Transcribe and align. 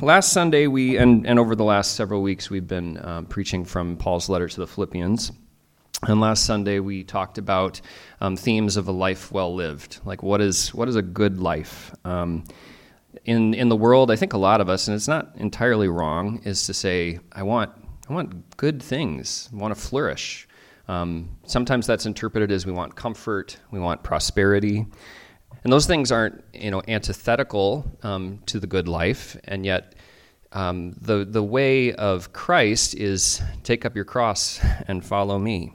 last 0.00 0.32
Sunday, 0.32 0.66
we 0.66 0.96
and, 0.96 1.26
and 1.26 1.38
over 1.38 1.54
the 1.54 1.64
last 1.64 1.94
several 1.94 2.22
weeks, 2.22 2.50
we've 2.50 2.66
been 2.66 3.04
um, 3.04 3.26
preaching 3.26 3.64
from 3.64 3.96
Paul's 3.96 4.28
letter 4.28 4.48
to 4.48 4.60
the 4.60 4.66
Philippians. 4.66 5.32
And 6.02 6.20
last 6.20 6.44
Sunday, 6.44 6.78
we 6.78 7.02
talked 7.02 7.38
about 7.38 7.80
um, 8.20 8.36
themes 8.36 8.76
of 8.76 8.86
a 8.86 8.92
life 8.92 9.32
well 9.32 9.54
lived. 9.54 9.98
Like, 10.04 10.22
what 10.22 10.40
is 10.40 10.72
what 10.74 10.88
is 10.88 10.96
a 10.96 11.02
good 11.02 11.40
life? 11.40 11.94
Um, 12.04 12.44
in 13.24 13.54
in 13.54 13.68
the 13.68 13.76
world, 13.76 14.10
I 14.10 14.16
think 14.16 14.32
a 14.32 14.38
lot 14.38 14.60
of 14.60 14.68
us, 14.68 14.86
and 14.86 14.94
it's 14.94 15.08
not 15.08 15.32
entirely 15.36 15.88
wrong, 15.88 16.40
is 16.44 16.66
to 16.66 16.74
say, 16.74 17.18
I 17.32 17.42
want 17.42 17.72
I 18.08 18.12
want 18.12 18.56
good 18.56 18.82
things. 18.82 19.48
I 19.52 19.56
want 19.56 19.74
to 19.74 19.80
flourish. 19.80 20.46
Um, 20.86 21.36
sometimes 21.44 21.86
that's 21.86 22.06
interpreted 22.06 22.50
as 22.50 22.64
we 22.64 22.72
want 22.72 22.94
comfort, 22.94 23.58
we 23.70 23.78
want 23.78 24.02
prosperity. 24.02 24.86
And 25.64 25.72
those 25.72 25.86
things 25.86 26.12
aren't, 26.12 26.42
you 26.52 26.70
know, 26.70 26.82
antithetical 26.86 27.84
um, 28.02 28.38
to 28.46 28.60
the 28.60 28.66
good 28.66 28.88
life, 28.88 29.36
and 29.44 29.66
yet 29.66 29.94
um, 30.52 30.94
the 31.00 31.24
the 31.24 31.42
way 31.42 31.92
of 31.92 32.32
Christ 32.32 32.94
is 32.94 33.42
take 33.64 33.84
up 33.84 33.94
your 33.94 34.04
cross 34.04 34.60
and 34.86 35.04
follow 35.04 35.38
me. 35.38 35.72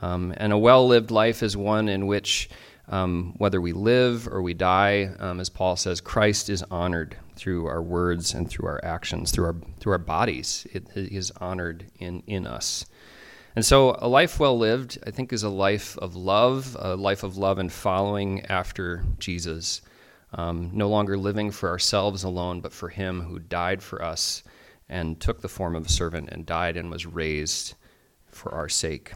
Um, 0.00 0.34
and 0.36 0.52
a 0.52 0.58
well-lived 0.58 1.10
life 1.10 1.42
is 1.44 1.56
one 1.56 1.88
in 1.88 2.06
which, 2.08 2.50
um, 2.88 3.34
whether 3.38 3.60
we 3.60 3.72
live 3.72 4.26
or 4.26 4.42
we 4.42 4.54
die, 4.54 5.14
um, 5.20 5.38
as 5.38 5.48
Paul 5.48 5.76
says, 5.76 6.00
Christ 6.00 6.50
is 6.50 6.64
honored 6.70 7.16
through 7.36 7.66
our 7.66 7.82
words 7.82 8.34
and 8.34 8.48
through 8.48 8.66
our 8.66 8.84
actions, 8.84 9.30
through 9.30 9.44
our 9.44 9.56
through 9.78 9.92
our 9.92 9.98
bodies. 9.98 10.66
It, 10.72 10.88
it 10.96 11.12
is 11.12 11.30
honored 11.40 11.84
in 12.00 12.22
in 12.26 12.46
us. 12.46 12.86
And 13.54 13.64
so, 13.64 13.96
a 13.98 14.08
life 14.08 14.40
well 14.40 14.56
lived, 14.56 14.98
I 15.06 15.10
think, 15.10 15.32
is 15.32 15.42
a 15.42 15.50
life 15.50 15.98
of 15.98 16.16
love, 16.16 16.74
a 16.78 16.96
life 16.96 17.22
of 17.22 17.36
love 17.36 17.58
and 17.58 17.70
following 17.70 18.46
after 18.46 19.04
Jesus. 19.18 19.82
Um, 20.34 20.70
no 20.72 20.88
longer 20.88 21.18
living 21.18 21.50
for 21.50 21.68
ourselves 21.68 22.24
alone, 22.24 22.62
but 22.62 22.72
for 22.72 22.88
Him 22.88 23.20
who 23.20 23.38
died 23.38 23.82
for 23.82 24.02
us 24.02 24.42
and 24.88 25.20
took 25.20 25.42
the 25.42 25.48
form 25.48 25.76
of 25.76 25.86
a 25.86 25.90
servant 25.90 26.30
and 26.30 26.46
died 26.46 26.78
and 26.78 26.90
was 26.90 27.04
raised 27.04 27.74
for 28.28 28.54
our 28.54 28.70
sake. 28.70 29.12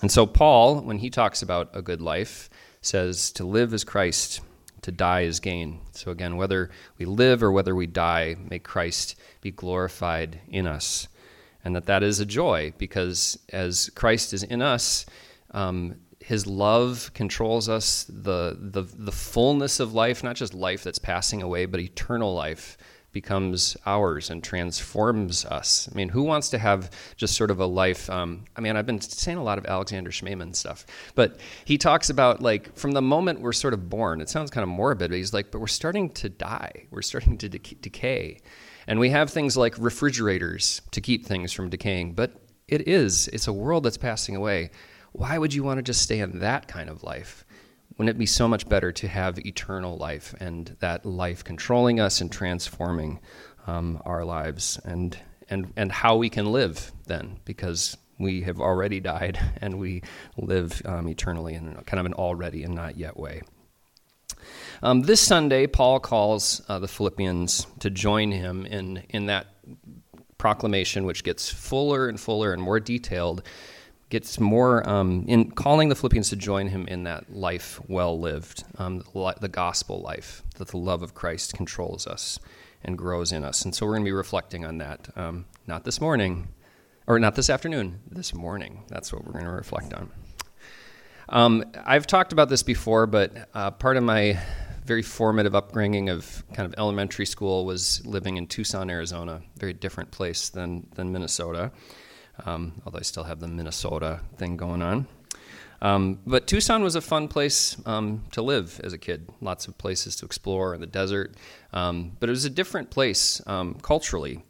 And 0.00 0.10
so, 0.10 0.26
Paul, 0.26 0.80
when 0.80 0.98
he 0.98 1.10
talks 1.10 1.42
about 1.42 1.68
a 1.74 1.82
good 1.82 2.00
life, 2.00 2.48
says 2.80 3.30
to 3.32 3.44
live 3.44 3.74
as 3.74 3.84
Christ, 3.84 4.40
to 4.82 4.92
die 4.92 5.22
is 5.22 5.40
gain. 5.40 5.80
So, 5.92 6.10
again, 6.10 6.36
whether 6.36 6.70
we 6.98 7.04
live 7.04 7.42
or 7.42 7.52
whether 7.52 7.74
we 7.74 7.86
die, 7.86 8.36
may 8.38 8.58
Christ 8.60 9.16
be 9.42 9.50
glorified 9.50 10.40
in 10.48 10.66
us 10.66 11.08
and 11.68 11.76
that 11.76 11.84
that 11.84 12.02
is 12.02 12.18
a 12.18 12.24
joy 12.24 12.72
because 12.78 13.38
as 13.52 13.90
Christ 13.90 14.32
is 14.32 14.42
in 14.42 14.62
us, 14.62 15.04
um, 15.50 15.96
his 16.18 16.46
love 16.46 17.10
controls 17.12 17.68
us, 17.68 18.04
the, 18.08 18.56
the, 18.58 18.84
the 18.84 19.12
fullness 19.12 19.78
of 19.78 19.92
life, 19.92 20.24
not 20.24 20.34
just 20.34 20.54
life 20.54 20.82
that's 20.82 20.98
passing 20.98 21.42
away, 21.42 21.66
but 21.66 21.78
eternal 21.78 22.32
life 22.32 22.78
becomes 23.12 23.76
ours 23.84 24.30
and 24.30 24.42
transforms 24.42 25.44
us. 25.44 25.90
I 25.92 25.94
mean, 25.94 26.08
who 26.08 26.22
wants 26.22 26.48
to 26.50 26.58
have 26.58 26.90
just 27.18 27.34
sort 27.34 27.50
of 27.50 27.60
a 27.60 27.66
life? 27.66 28.08
Um, 28.08 28.46
I 28.56 28.62
mean, 28.62 28.74
I've 28.74 28.86
been 28.86 29.02
saying 29.02 29.36
a 29.36 29.44
lot 29.44 29.58
of 29.58 29.66
Alexander 29.66 30.10
Schmemann 30.10 30.56
stuff, 30.56 30.86
but 31.14 31.38
he 31.66 31.76
talks 31.76 32.08
about 32.08 32.40
like 32.40 32.74
from 32.78 32.92
the 32.92 33.02
moment 33.02 33.42
we're 33.42 33.52
sort 33.52 33.74
of 33.74 33.90
born, 33.90 34.22
it 34.22 34.30
sounds 34.30 34.50
kind 34.50 34.62
of 34.62 34.70
morbid, 34.70 35.10
but 35.10 35.16
he's 35.18 35.34
like, 35.34 35.50
but 35.50 35.60
we're 35.60 35.66
starting 35.66 36.08
to 36.14 36.30
die, 36.30 36.86
we're 36.90 37.02
starting 37.02 37.36
to 37.36 37.48
decay. 37.50 38.40
And 38.88 38.98
we 38.98 39.10
have 39.10 39.28
things 39.28 39.54
like 39.54 39.74
refrigerators 39.78 40.80
to 40.92 41.02
keep 41.02 41.26
things 41.26 41.52
from 41.52 41.68
decaying, 41.68 42.14
but 42.14 42.32
it 42.68 42.88
is, 42.88 43.28
it's 43.28 43.46
a 43.46 43.52
world 43.52 43.84
that's 43.84 43.98
passing 43.98 44.34
away. 44.34 44.70
Why 45.12 45.36
would 45.36 45.52
you 45.52 45.62
want 45.62 45.76
to 45.76 45.82
just 45.82 46.00
stay 46.00 46.20
in 46.20 46.38
that 46.38 46.68
kind 46.68 46.88
of 46.88 47.02
life? 47.02 47.44
Wouldn't 47.98 48.16
it 48.16 48.18
be 48.18 48.24
so 48.24 48.48
much 48.48 48.66
better 48.66 48.90
to 48.92 49.06
have 49.06 49.38
eternal 49.40 49.98
life 49.98 50.34
and 50.40 50.74
that 50.80 51.04
life 51.04 51.44
controlling 51.44 52.00
us 52.00 52.22
and 52.22 52.32
transforming 52.32 53.20
um, 53.66 54.00
our 54.06 54.24
lives 54.24 54.80
and, 54.86 55.18
and, 55.50 55.70
and 55.76 55.92
how 55.92 56.16
we 56.16 56.30
can 56.30 56.50
live 56.50 56.90
then? 57.06 57.40
Because 57.44 57.94
we 58.18 58.40
have 58.42 58.58
already 58.58 59.00
died 59.00 59.38
and 59.60 59.78
we 59.78 60.02
live 60.38 60.80
um, 60.86 61.08
eternally 61.08 61.52
in 61.54 61.74
kind 61.84 62.00
of 62.00 62.06
an 62.06 62.14
already 62.14 62.62
and 62.62 62.74
not 62.74 62.96
yet 62.96 63.18
way. 63.18 63.42
Um, 64.82 65.02
this 65.02 65.20
Sunday, 65.20 65.66
Paul 65.66 65.98
calls 66.00 66.62
uh, 66.68 66.78
the 66.78 66.88
Philippians 66.88 67.66
to 67.80 67.90
join 67.90 68.30
him 68.30 68.64
in, 68.66 69.02
in 69.08 69.26
that 69.26 69.46
proclamation, 70.38 71.04
which 71.04 71.24
gets 71.24 71.50
fuller 71.50 72.08
and 72.08 72.18
fuller 72.18 72.52
and 72.52 72.62
more 72.62 72.78
detailed, 72.78 73.42
gets 74.08 74.38
more 74.38 74.88
um, 74.88 75.24
in 75.26 75.50
calling 75.50 75.88
the 75.88 75.96
Philippians 75.96 76.30
to 76.30 76.36
join 76.36 76.68
him 76.68 76.86
in 76.86 77.02
that 77.04 77.34
life 77.34 77.80
well 77.88 78.18
lived, 78.18 78.64
um, 78.78 79.02
the 79.40 79.50
gospel 79.50 80.00
life, 80.00 80.42
that 80.56 80.68
the 80.68 80.78
love 80.78 81.02
of 81.02 81.14
Christ 81.14 81.54
controls 81.54 82.06
us 82.06 82.38
and 82.84 82.96
grows 82.96 83.32
in 83.32 83.44
us. 83.44 83.64
And 83.64 83.74
so 83.74 83.84
we're 83.84 83.94
going 83.94 84.04
to 84.04 84.08
be 84.08 84.12
reflecting 84.12 84.64
on 84.64 84.78
that, 84.78 85.08
um, 85.16 85.46
not 85.66 85.84
this 85.84 86.00
morning, 86.00 86.48
or 87.08 87.18
not 87.18 87.34
this 87.34 87.50
afternoon, 87.50 88.00
this 88.08 88.32
morning. 88.32 88.84
That's 88.88 89.12
what 89.12 89.24
we're 89.24 89.32
going 89.32 89.46
to 89.46 89.50
reflect 89.50 89.92
on. 89.92 90.10
Um, 91.28 91.64
I've 91.84 92.06
talked 92.06 92.32
about 92.32 92.48
this 92.48 92.62
before, 92.62 93.06
but 93.06 93.48
uh, 93.54 93.70
part 93.72 93.96
of 93.96 94.02
my 94.02 94.40
very 94.84 95.02
formative 95.02 95.54
upbringing 95.54 96.08
of 96.08 96.42
kind 96.54 96.66
of 96.66 96.74
elementary 96.78 97.26
school 97.26 97.66
was 97.66 98.04
living 98.06 98.38
in 98.38 98.46
Tucson, 98.46 98.88
Arizona, 98.88 99.42
very 99.58 99.74
different 99.74 100.10
place 100.10 100.48
than, 100.48 100.86
than 100.94 101.12
Minnesota, 101.12 101.70
um, 102.46 102.80
although 102.86 102.98
I 102.98 103.02
still 103.02 103.24
have 103.24 103.40
the 103.40 103.48
Minnesota 103.48 104.20
thing 104.38 104.56
going 104.56 104.80
on. 104.80 105.06
Um, 105.82 106.18
but 106.26 106.46
Tucson 106.46 106.82
was 106.82 106.96
a 106.96 107.02
fun 107.02 107.28
place 107.28 107.76
um, 107.86 108.24
to 108.32 108.42
live 108.42 108.80
as 108.82 108.94
a 108.94 108.98
kid. 108.98 109.28
Lots 109.42 109.68
of 109.68 109.76
places 109.76 110.16
to 110.16 110.24
explore 110.24 110.74
in 110.74 110.80
the 110.80 110.86
desert. 110.86 111.36
Um, 111.72 112.16
but 112.18 112.28
it 112.28 112.32
was 112.32 112.46
a 112.46 112.50
different 112.50 112.90
place 112.90 113.40
um, 113.46 113.74
culturally 113.74 114.42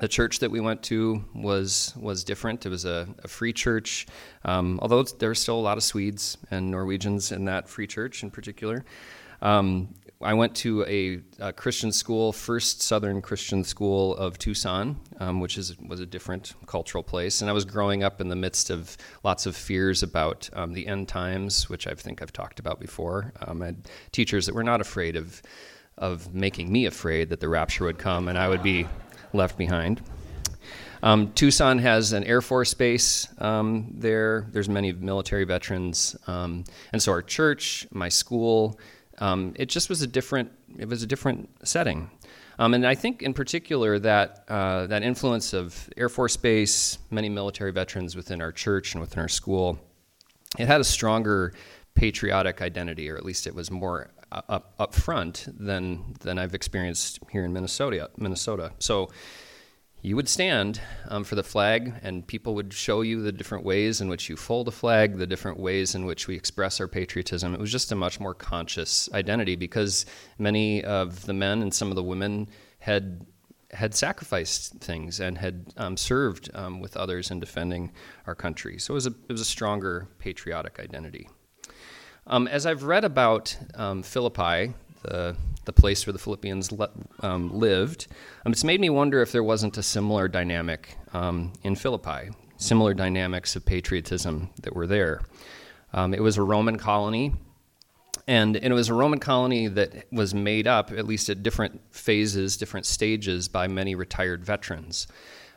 the 0.00 0.08
church 0.08 0.38
that 0.38 0.50
we 0.50 0.60
went 0.60 0.82
to 0.84 1.24
was 1.34 1.94
was 1.96 2.24
different. 2.24 2.66
It 2.66 2.70
was 2.70 2.84
a, 2.84 3.06
a 3.22 3.28
free 3.28 3.52
church, 3.52 4.06
um, 4.44 4.78
although 4.82 5.02
there 5.02 5.28
were 5.28 5.34
still 5.34 5.58
a 5.58 5.60
lot 5.60 5.76
of 5.76 5.84
Swedes 5.84 6.38
and 6.50 6.70
Norwegians 6.70 7.32
in 7.32 7.44
that 7.44 7.68
free 7.68 7.86
church 7.86 8.22
in 8.22 8.30
particular. 8.30 8.84
Um, 9.42 9.94
I 10.22 10.34
went 10.34 10.54
to 10.56 10.84
a, 10.84 11.22
a, 11.38 11.50
Christian 11.50 11.92
school, 11.92 12.30
First 12.32 12.82
Southern 12.82 13.22
Christian 13.22 13.64
School 13.64 14.14
of 14.16 14.36
Tucson, 14.38 15.00
um, 15.18 15.40
which 15.40 15.56
is 15.56 15.78
was 15.78 16.00
a 16.00 16.06
different 16.06 16.54
cultural 16.66 17.02
place, 17.02 17.40
and 17.40 17.48
I 17.48 17.54
was 17.54 17.64
growing 17.64 18.02
up 18.02 18.20
in 18.20 18.28
the 18.28 18.36
midst 18.36 18.70
of 18.70 18.96
lots 19.22 19.46
of 19.46 19.56
fears 19.56 20.02
about 20.02 20.48
um, 20.54 20.72
the 20.72 20.86
end 20.86 21.08
times, 21.08 21.70
which 21.70 21.86
I 21.86 21.94
think 21.94 22.20
I've 22.20 22.32
talked 22.32 22.58
about 22.58 22.80
before. 22.80 23.32
Um, 23.46 23.62
I 23.62 23.66
had 23.66 23.88
teachers 24.12 24.46
that 24.46 24.54
were 24.54 24.64
not 24.64 24.80
afraid 24.80 25.16
of 25.16 25.42
of 25.98 26.34
making 26.34 26.72
me 26.72 26.86
afraid 26.86 27.28
that 27.28 27.40
the 27.40 27.48
rapture 27.48 27.84
would 27.84 27.98
come 27.98 28.28
and 28.28 28.38
I 28.38 28.48
would 28.48 28.62
be 28.62 28.86
left 29.32 29.56
behind. 29.56 30.00
Um, 31.02 31.32
Tucson 31.32 31.78
has 31.78 32.12
an 32.12 32.24
Air 32.24 32.42
Force 32.42 32.74
base 32.74 33.28
um, 33.38 33.90
there. 33.94 34.46
There's 34.52 34.68
many 34.68 34.92
military 34.92 35.44
veterans, 35.44 36.16
um, 36.26 36.64
and 36.92 37.00
so 37.02 37.12
our 37.12 37.22
church, 37.22 37.86
my 37.90 38.08
school, 38.08 38.78
um, 39.18 39.54
it 39.56 39.66
just 39.70 39.88
was 39.88 40.02
a 40.02 40.06
different. 40.06 40.50
It 40.78 40.88
was 40.88 41.02
a 41.02 41.06
different 41.06 41.48
setting, 41.66 42.10
um, 42.58 42.74
and 42.74 42.86
I 42.86 42.94
think 42.94 43.22
in 43.22 43.32
particular 43.32 43.98
that 44.00 44.44
uh, 44.48 44.86
that 44.88 45.02
influence 45.02 45.54
of 45.54 45.88
Air 45.96 46.10
Force 46.10 46.36
base, 46.36 46.98
many 47.10 47.30
military 47.30 47.72
veterans 47.72 48.14
within 48.14 48.42
our 48.42 48.52
church 48.52 48.94
and 48.94 49.00
within 49.00 49.20
our 49.20 49.28
school, 49.28 49.78
it 50.58 50.66
had 50.66 50.80
a 50.82 50.84
stronger 50.84 51.54
patriotic 51.94 52.60
identity, 52.60 53.08
or 53.10 53.16
at 53.16 53.24
least 53.24 53.46
it 53.46 53.54
was 53.54 53.70
more 53.70 54.10
up 54.32 54.74
up 54.78 54.94
front 54.94 55.46
than 55.48 56.14
than 56.20 56.38
I've 56.38 56.54
experienced 56.54 57.20
here 57.30 57.44
in 57.44 57.52
Minnesota. 57.52 58.10
Minnesota. 58.16 58.72
So 58.78 59.10
you 60.02 60.16
would 60.16 60.28
stand 60.28 60.80
um, 61.08 61.24
for 61.24 61.34
the 61.34 61.42
flag, 61.42 61.92
and 62.02 62.26
people 62.26 62.54
would 62.54 62.72
show 62.72 63.02
you 63.02 63.20
the 63.20 63.32
different 63.32 63.64
ways 63.64 64.00
in 64.00 64.08
which 64.08 64.30
you 64.30 64.36
fold 64.36 64.66
a 64.68 64.70
flag, 64.70 65.18
the 65.18 65.26
different 65.26 65.58
ways 65.58 65.94
in 65.94 66.06
which 66.06 66.26
we 66.26 66.34
express 66.34 66.80
our 66.80 66.88
patriotism. 66.88 67.52
It 67.52 67.60
was 67.60 67.70
just 67.70 67.92
a 67.92 67.96
much 67.96 68.18
more 68.18 68.32
conscious 68.32 69.10
identity 69.12 69.56
because 69.56 70.06
many 70.38 70.82
of 70.84 71.26
the 71.26 71.34
men 71.34 71.60
and 71.60 71.74
some 71.74 71.90
of 71.90 71.96
the 71.96 72.02
women 72.02 72.48
had 72.78 73.26
had 73.72 73.94
sacrificed 73.94 74.74
things 74.80 75.20
and 75.20 75.38
had 75.38 75.72
um, 75.76 75.96
served 75.96 76.50
um, 76.54 76.80
with 76.80 76.96
others 76.96 77.30
in 77.30 77.38
defending 77.38 77.92
our 78.26 78.34
country. 78.34 78.78
So 78.78 78.94
it 78.94 78.96
was 78.96 79.06
a 79.06 79.14
it 79.28 79.32
was 79.32 79.42
a 79.42 79.44
stronger 79.44 80.08
patriotic 80.18 80.80
identity. 80.80 81.28
Um, 82.26 82.46
as 82.46 82.66
I've 82.66 82.84
read 82.84 83.04
about 83.04 83.56
um, 83.74 84.02
Philippi, 84.02 84.74
the, 85.02 85.36
the 85.64 85.72
place 85.72 86.06
where 86.06 86.12
the 86.12 86.18
Philippians 86.18 86.72
le- 86.72 86.90
um, 87.20 87.58
lived, 87.58 88.06
um, 88.44 88.52
it's 88.52 88.64
made 88.64 88.80
me 88.80 88.90
wonder 88.90 89.22
if 89.22 89.32
there 89.32 89.42
wasn't 89.42 89.78
a 89.78 89.82
similar 89.82 90.28
dynamic 90.28 90.96
um, 91.12 91.52
in 91.64 91.74
Philippi, 91.74 92.30
similar 92.56 92.94
dynamics 92.94 93.56
of 93.56 93.64
patriotism 93.64 94.50
that 94.62 94.74
were 94.74 94.86
there. 94.86 95.22
Um, 95.92 96.14
it 96.14 96.22
was 96.22 96.36
a 96.36 96.42
Roman 96.42 96.78
colony, 96.78 97.32
and, 98.28 98.54
and, 98.56 98.66
it 98.66 98.74
was 98.74 98.88
a 98.88 98.94
Roman 98.94 99.18
colony 99.18 99.66
that 99.66 100.04
was 100.12 100.34
made 100.34 100.68
up, 100.68 100.92
at 100.92 101.06
least 101.06 101.28
at 101.30 101.42
different 101.42 101.80
phases, 101.90 102.56
different 102.56 102.86
stages, 102.86 103.48
by 103.48 103.66
many 103.66 103.94
retired 103.96 104.44
veterans. 104.44 105.08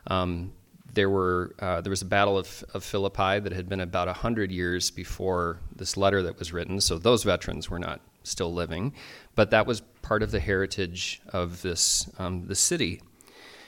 Um, 0.08 0.54
there 0.94 1.10
were 1.10 1.56
uh, 1.60 1.82
there 1.82 1.90
was 1.90 2.02
a 2.02 2.06
battle 2.06 2.38
of, 2.38 2.64
of 2.74 2.84
Philippi 2.84 3.40
that 3.40 3.52
had 3.52 3.68
been 3.68 3.82
about 3.82 4.08
hundred 4.18 4.52
years 4.52 4.92
before 4.92 5.60
this 5.76 5.98
letter 5.98 6.22
that 6.24 6.40
was 6.40 6.54
written. 6.54 6.80
So 6.82 6.98
those 6.98 7.24
veterans 7.24 7.70
were 7.70 7.80
not 7.80 8.02
still 8.24 8.54
living, 8.54 8.94
but 9.36 9.52
that 9.52 9.66
was 9.68 9.82
part 10.02 10.24
of 10.24 10.32
the 10.32 10.40
heritage 10.40 11.22
of 11.30 11.62
this 11.62 12.10
um, 12.20 12.48
the 12.48 12.56
city. 12.56 13.02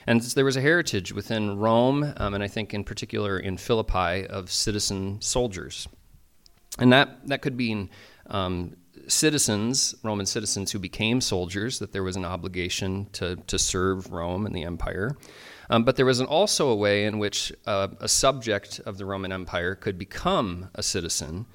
And 0.06 0.20
there 0.20 0.44
was 0.44 0.56
a 0.56 0.60
heritage 0.60 1.12
within 1.12 1.58
Rome, 1.58 2.14
um, 2.18 2.34
and 2.34 2.42
I 2.42 2.46
think 2.46 2.72
in 2.72 2.84
particular 2.84 3.38
in 3.38 3.56
Philippi, 3.56 4.24
of 4.26 4.52
citizen 4.52 5.20
soldiers. 5.20 5.88
And 6.78 6.92
that, 6.92 7.26
that 7.26 7.42
could 7.42 7.56
mean 7.56 7.90
um, 8.26 8.76
citizens, 9.08 9.96
Roman 10.04 10.26
citizens 10.26 10.70
who 10.70 10.78
became 10.78 11.20
soldiers, 11.20 11.80
that 11.80 11.92
there 11.92 12.04
was 12.04 12.16
an 12.16 12.24
obligation 12.24 13.08
to, 13.14 13.36
to 13.48 13.58
serve 13.58 14.12
Rome 14.12 14.46
and 14.46 14.54
the 14.54 14.62
empire. 14.62 15.16
Um, 15.68 15.84
but 15.84 15.96
there 15.96 16.06
was 16.06 16.20
an, 16.20 16.26
also 16.26 16.68
a 16.68 16.76
way 16.76 17.04
in 17.04 17.18
which 17.18 17.52
uh, 17.66 17.88
a 18.00 18.08
subject 18.08 18.80
of 18.86 18.98
the 18.98 19.04
Roman 19.04 19.32
Empire 19.32 19.74
could 19.74 19.98
become 19.98 20.68
a 20.74 20.82
citizen 20.82 21.46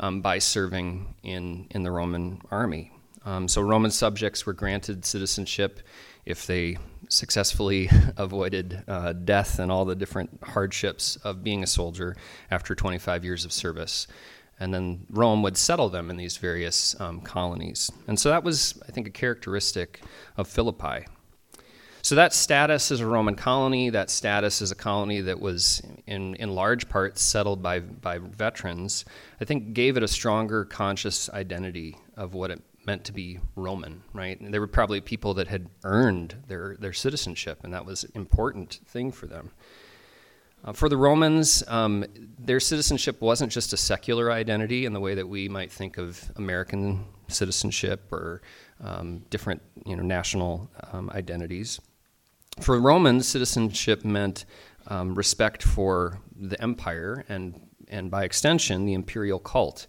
um, 0.00 0.22
by 0.22 0.38
serving 0.38 1.14
in, 1.22 1.66
in 1.70 1.82
the 1.82 1.90
Roman 1.90 2.40
army. 2.50 2.92
Um, 3.24 3.48
so 3.48 3.60
Roman 3.60 3.90
subjects 3.90 4.46
were 4.46 4.54
granted 4.54 5.04
citizenship 5.04 5.80
if 6.24 6.46
they 6.46 6.78
successfully 7.08 7.90
avoided 8.16 8.82
uh, 8.88 9.12
death 9.12 9.58
and 9.58 9.70
all 9.70 9.84
the 9.84 9.94
different 9.94 10.42
hardships 10.42 11.16
of 11.16 11.44
being 11.44 11.62
a 11.62 11.66
soldier 11.66 12.16
after 12.50 12.74
25 12.74 13.24
years 13.24 13.44
of 13.44 13.52
service. 13.52 14.06
And 14.58 14.74
then 14.74 15.06
Rome 15.08 15.42
would 15.42 15.56
settle 15.56 15.88
them 15.88 16.10
in 16.10 16.16
these 16.16 16.36
various 16.36 16.98
um, 17.00 17.20
colonies. 17.22 17.90
And 18.06 18.18
so 18.18 18.28
that 18.28 18.44
was, 18.44 18.80
I 18.86 18.92
think, 18.92 19.06
a 19.06 19.10
characteristic 19.10 20.02
of 20.36 20.48
Philippi. 20.48 21.06
So 22.02 22.14
that 22.14 22.32
status 22.32 22.90
as 22.90 23.00
a 23.00 23.06
Roman 23.06 23.34
colony, 23.34 23.90
that 23.90 24.10
status 24.10 24.62
as 24.62 24.70
a 24.70 24.74
colony 24.74 25.20
that 25.20 25.38
was 25.38 25.82
in, 26.06 26.34
in 26.36 26.54
large 26.54 26.88
part 26.88 27.18
settled 27.18 27.62
by, 27.62 27.80
by 27.80 28.18
veterans, 28.18 29.04
I 29.40 29.44
think 29.44 29.74
gave 29.74 29.96
it 29.96 30.02
a 30.02 30.08
stronger 30.08 30.64
conscious 30.64 31.28
identity 31.30 31.98
of 32.16 32.34
what 32.34 32.50
it 32.50 32.62
meant 32.86 33.04
to 33.04 33.12
be 33.12 33.38
Roman, 33.56 34.02
right? 34.14 34.40
And 34.40 34.52
there 34.52 34.60
were 34.60 34.66
probably 34.66 35.00
people 35.00 35.34
that 35.34 35.48
had 35.48 35.68
earned 35.84 36.34
their, 36.48 36.76
their 36.78 36.92
citizenship, 36.92 37.60
and 37.62 37.72
that 37.74 37.84
was 37.84 38.04
an 38.04 38.12
important 38.14 38.80
thing 38.86 39.12
for 39.12 39.26
them. 39.26 39.50
Uh, 40.62 40.72
for 40.72 40.88
the 40.88 40.96
Romans, 40.96 41.62
um, 41.68 42.04
their 42.38 42.60
citizenship 42.60 43.20
wasn't 43.20 43.50
just 43.50 43.72
a 43.72 43.76
secular 43.76 44.30
identity 44.30 44.84
in 44.84 44.92
the 44.92 45.00
way 45.00 45.14
that 45.14 45.26
we 45.26 45.48
might 45.48 45.72
think 45.72 45.96
of 45.96 46.30
American 46.36 47.04
citizenship 47.28 48.12
or 48.12 48.42
um, 48.82 49.22
different 49.30 49.62
you 49.86 49.96
know, 49.96 50.02
national 50.02 50.68
um, 50.92 51.10
identities. 51.14 51.80
For 52.60 52.78
Romans, 52.78 53.26
citizenship 53.26 54.04
meant 54.04 54.44
um, 54.86 55.14
respect 55.14 55.62
for 55.62 56.20
the 56.38 56.60
empire 56.60 57.24
and, 57.28 57.58
and 57.88 58.10
by 58.10 58.24
extension, 58.24 58.84
the 58.84 58.92
imperial 58.92 59.38
cult 59.38 59.86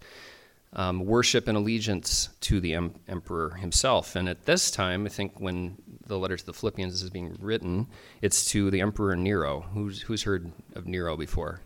um, 0.72 1.04
worship 1.04 1.48
and 1.48 1.56
allegiance 1.56 2.30
to 2.40 2.60
the 2.60 2.74
em- 2.74 2.94
emperor 3.08 3.50
himself. 3.50 4.16
And 4.16 4.26
at 4.26 4.46
this 4.46 4.70
time, 4.70 5.04
I 5.04 5.10
think 5.10 5.38
when 5.38 5.76
the 6.06 6.18
letter 6.18 6.36
to 6.36 6.46
the 6.46 6.54
Philippians 6.54 7.02
is 7.02 7.10
being 7.10 7.36
written, 7.40 7.88
it's 8.22 8.46
to 8.52 8.70
the 8.70 8.80
emperor 8.80 9.16
Nero. 9.16 9.60
Who's, 9.74 10.00
who's 10.00 10.22
heard 10.22 10.50
of 10.74 10.86
Nero 10.86 11.16
before? 11.16 11.60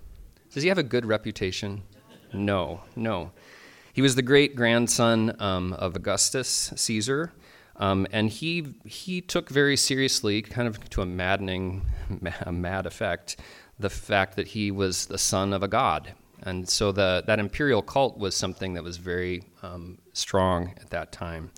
Does 0.52 0.64
he 0.64 0.68
have 0.68 0.78
a 0.78 0.82
good 0.82 1.06
reputation? 1.06 1.82
No, 2.32 2.80
no. 2.96 3.30
He 3.92 4.02
was 4.02 4.16
the 4.16 4.22
great 4.22 4.56
grandson 4.56 5.36
um, 5.38 5.72
of 5.72 5.94
Augustus 5.94 6.72
Caesar. 6.74 7.32
Um, 7.78 8.06
and 8.10 8.30
he 8.30 8.74
he 8.84 9.20
took 9.20 9.50
very 9.50 9.76
seriously, 9.76 10.42
kind 10.42 10.66
of 10.66 10.88
to 10.90 11.02
a 11.02 11.06
maddening, 11.06 11.82
a 12.40 12.52
mad 12.52 12.86
effect, 12.86 13.36
the 13.78 13.90
fact 13.90 14.36
that 14.36 14.48
he 14.48 14.70
was 14.70 15.06
the 15.06 15.18
son 15.18 15.52
of 15.52 15.62
a 15.62 15.68
god. 15.68 16.14
And 16.42 16.68
so 16.68 16.92
the, 16.92 17.24
that 17.26 17.38
imperial 17.38 17.82
cult 17.82 18.18
was 18.18 18.36
something 18.36 18.74
that 18.74 18.84
was 18.84 18.98
very 18.98 19.42
um, 19.62 19.98
strong 20.12 20.74
at 20.80 20.90
that 20.90 21.10
time, 21.10 21.50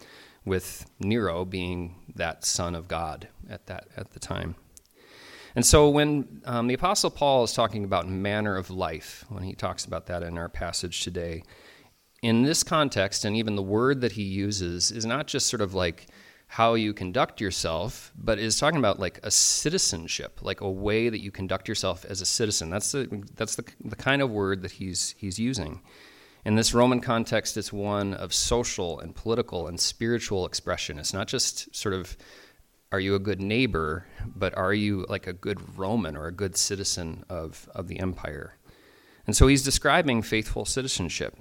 with 0.44 0.86
Nero 1.00 1.44
being 1.44 1.96
that 2.14 2.44
son 2.44 2.74
of 2.74 2.88
God 2.88 3.28
at, 3.50 3.66
that, 3.66 3.88
at 3.96 4.12
the 4.12 4.20
time. 4.20 4.54
And 5.54 5.66
so 5.66 5.88
when 5.88 6.40
um, 6.44 6.68
the 6.68 6.74
Apostle 6.74 7.10
Paul 7.10 7.44
is 7.44 7.52
talking 7.52 7.84
about 7.84 8.06
manner 8.08 8.56
of 8.56 8.70
life, 8.70 9.24
when 9.28 9.42
he 9.42 9.54
talks 9.54 9.84
about 9.84 10.06
that 10.06 10.22
in 10.22 10.38
our 10.38 10.48
passage 10.48 11.02
today, 11.02 11.42
in 12.22 12.42
this 12.42 12.62
context, 12.62 13.24
and 13.24 13.36
even 13.36 13.56
the 13.56 13.62
word 13.62 14.00
that 14.00 14.12
he 14.12 14.22
uses 14.22 14.90
is 14.90 15.06
not 15.06 15.26
just 15.26 15.46
sort 15.46 15.60
of 15.60 15.74
like 15.74 16.08
how 16.48 16.74
you 16.74 16.94
conduct 16.94 17.40
yourself, 17.40 18.12
but 18.16 18.38
is 18.38 18.58
talking 18.58 18.78
about 18.78 18.98
like 18.98 19.20
a 19.22 19.30
citizenship, 19.30 20.40
like 20.42 20.60
a 20.60 20.70
way 20.70 21.08
that 21.08 21.20
you 21.20 21.30
conduct 21.30 21.68
yourself 21.68 22.04
as 22.06 22.20
a 22.20 22.26
citizen. 22.26 22.70
That's 22.70 22.92
the 22.92 23.22
that's 23.36 23.56
the, 23.56 23.64
the 23.84 23.96
kind 23.96 24.22
of 24.22 24.30
word 24.30 24.62
that 24.62 24.72
he's 24.72 25.14
he's 25.18 25.38
using. 25.38 25.80
In 26.44 26.54
this 26.54 26.72
Roman 26.72 27.00
context, 27.00 27.56
it's 27.56 27.72
one 27.72 28.14
of 28.14 28.32
social 28.32 28.98
and 29.00 29.14
political 29.14 29.66
and 29.66 29.78
spiritual 29.78 30.46
expression. 30.46 30.98
It's 30.98 31.12
not 31.12 31.28
just 31.28 31.74
sort 31.76 31.94
of 31.94 32.16
are 32.90 33.00
you 33.00 33.14
a 33.14 33.18
good 33.18 33.40
neighbor, 33.40 34.06
but 34.24 34.56
are 34.56 34.72
you 34.72 35.04
like 35.08 35.26
a 35.26 35.32
good 35.32 35.78
Roman 35.78 36.16
or 36.16 36.26
a 36.26 36.32
good 36.32 36.56
citizen 36.56 37.22
of, 37.28 37.68
of 37.74 37.86
the 37.86 38.00
empire? 38.00 38.54
And 39.26 39.36
so 39.36 39.46
he's 39.46 39.62
describing 39.62 40.22
faithful 40.22 40.64
citizenship. 40.64 41.36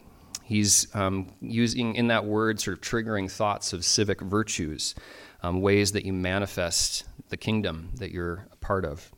He's 0.47 0.87
um, 0.95 1.33
using 1.41 1.95
in 1.95 2.07
that 2.07 2.23
word 2.23 2.61
sort 2.61 2.77
of 2.77 2.81
triggering 2.81 3.29
thoughts 3.29 3.73
of 3.73 3.83
civic 3.83 4.21
virtues, 4.21 4.95
um, 5.43 5.59
ways 5.59 5.91
that 5.91 6.05
you 6.05 6.13
manifest 6.13 7.03
the 7.27 7.35
kingdom 7.35 7.89
that 7.95 8.11
you're 8.11 8.47
a 8.53 8.55
part 8.55 8.85
of. 8.85 9.11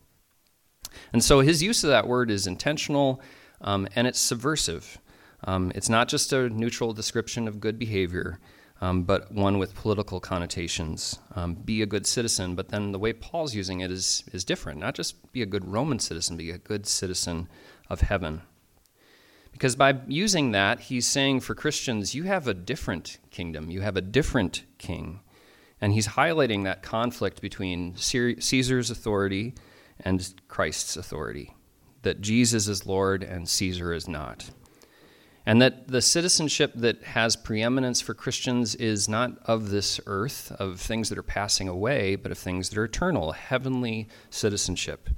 And 1.14 1.24
so 1.24 1.42
his 1.42 1.62
use 1.62 1.84
of 1.84 1.92
that 1.92 2.08
word 2.08 2.32
is 2.32 2.48
intentional 2.48 3.22
um, 3.62 3.88
and 3.96 4.08
it's 4.08 4.18
subversive. 4.18 4.98
Um, 5.44 5.72
it's 5.76 5.88
not 5.88 6.08
just 6.08 6.34
a 6.34 6.50
neutral 6.50 6.94
description 6.94 7.48
of 7.48 7.60
good 7.60 7.78
behavior, 7.78 8.40
um, 8.82 9.04
but 9.04 9.32
one 9.32 9.60
with 9.60 9.76
political 9.76 10.20
connotations. 10.20 11.20
Um, 11.36 11.54
be 11.54 11.84
a 11.84 11.86
good 11.86 12.08
citizen, 12.08 12.56
but 12.56 12.70
then 12.70 12.92
the 12.92 12.98
way 12.98 13.14
Paul's 13.14 13.54
using 13.54 13.82
it 13.82 13.92
is, 13.92 14.24
is 14.34 14.44
different. 14.44 14.80
Not 14.80 14.96
just 14.96 15.32
be 15.32 15.44
a 15.44 15.46
good 15.46 15.72
Roman 15.72 16.00
citizen, 16.00 16.38
be 16.38 16.50
a 16.50 16.58
good 16.58 16.88
citizen 16.88 17.48
of 17.88 18.02
heaven. 18.02 18.42
Because 19.60 19.76
by 19.76 19.98
using 20.08 20.52
that, 20.52 20.80
he's 20.80 21.06
saying 21.06 21.42
for 21.42 21.54
Christians, 21.54 22.16
you 22.16 22.24
have 22.24 22.48
a 22.48 22.54
different 22.54 23.18
kingdom, 23.30 23.70
you 23.70 23.82
have 23.82 23.98
a 23.98 24.02
different 24.02 24.64
king. 24.78 25.20
And 25.82 25.92
he's 25.92 26.08
highlighting 26.08 26.64
that 26.64 26.82
conflict 26.82 27.42
between 27.42 27.98
Caesar's 27.98 28.90
authority 28.90 29.54
and 30.00 30.34
Christ's 30.48 30.96
authority, 30.96 31.56
that 32.04 32.22
Jesus 32.22 32.70
is 32.70 32.86
Lord 32.86 33.22
and 33.22 33.50
Caesar 33.50 33.92
is 33.92 34.08
not. 34.08 34.50
And 35.46 35.62
that 35.62 35.90
the 35.90 36.02
citizenship 36.02 36.72
that 36.76 37.04
has 37.04 37.36
preeminence 37.36 38.00
for 38.00 38.14
Christians 38.14 38.76
is 38.76 39.10
not 39.10 39.40
of 39.44 39.72
this 39.72 40.00
earth, 40.06 40.54
of 40.58 40.80
things 40.80 41.10
that 41.10 41.18
are 41.18 41.24
passing 41.24 41.68
away, 41.68 42.16
but 42.16 42.32
of 42.32 42.38
things 42.38 42.70
that 42.70 42.78
are 42.78 42.86
eternal, 42.86 43.34
heavenly 43.34 44.08
citizenship, 44.30 45.10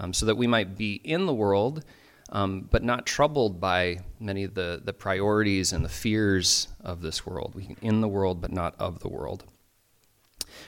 um, 0.00 0.12
so 0.12 0.26
that 0.26 0.36
we 0.36 0.48
might 0.48 0.76
be 0.76 0.94
in 1.04 1.26
the 1.26 1.34
world 1.34 1.84
um, 2.30 2.68
but 2.70 2.82
not 2.82 3.06
troubled 3.06 3.60
by 3.60 3.98
many 4.18 4.44
of 4.44 4.54
the, 4.54 4.80
the 4.82 4.92
priorities 4.92 5.72
and 5.72 5.84
the 5.84 5.88
fears 5.88 6.68
of 6.82 7.02
this 7.02 7.26
world. 7.26 7.54
We 7.54 7.76
in 7.82 8.00
the 8.00 8.08
world, 8.08 8.40
but 8.40 8.52
not 8.52 8.74
of 8.78 9.00
the 9.00 9.08
world. 9.08 9.44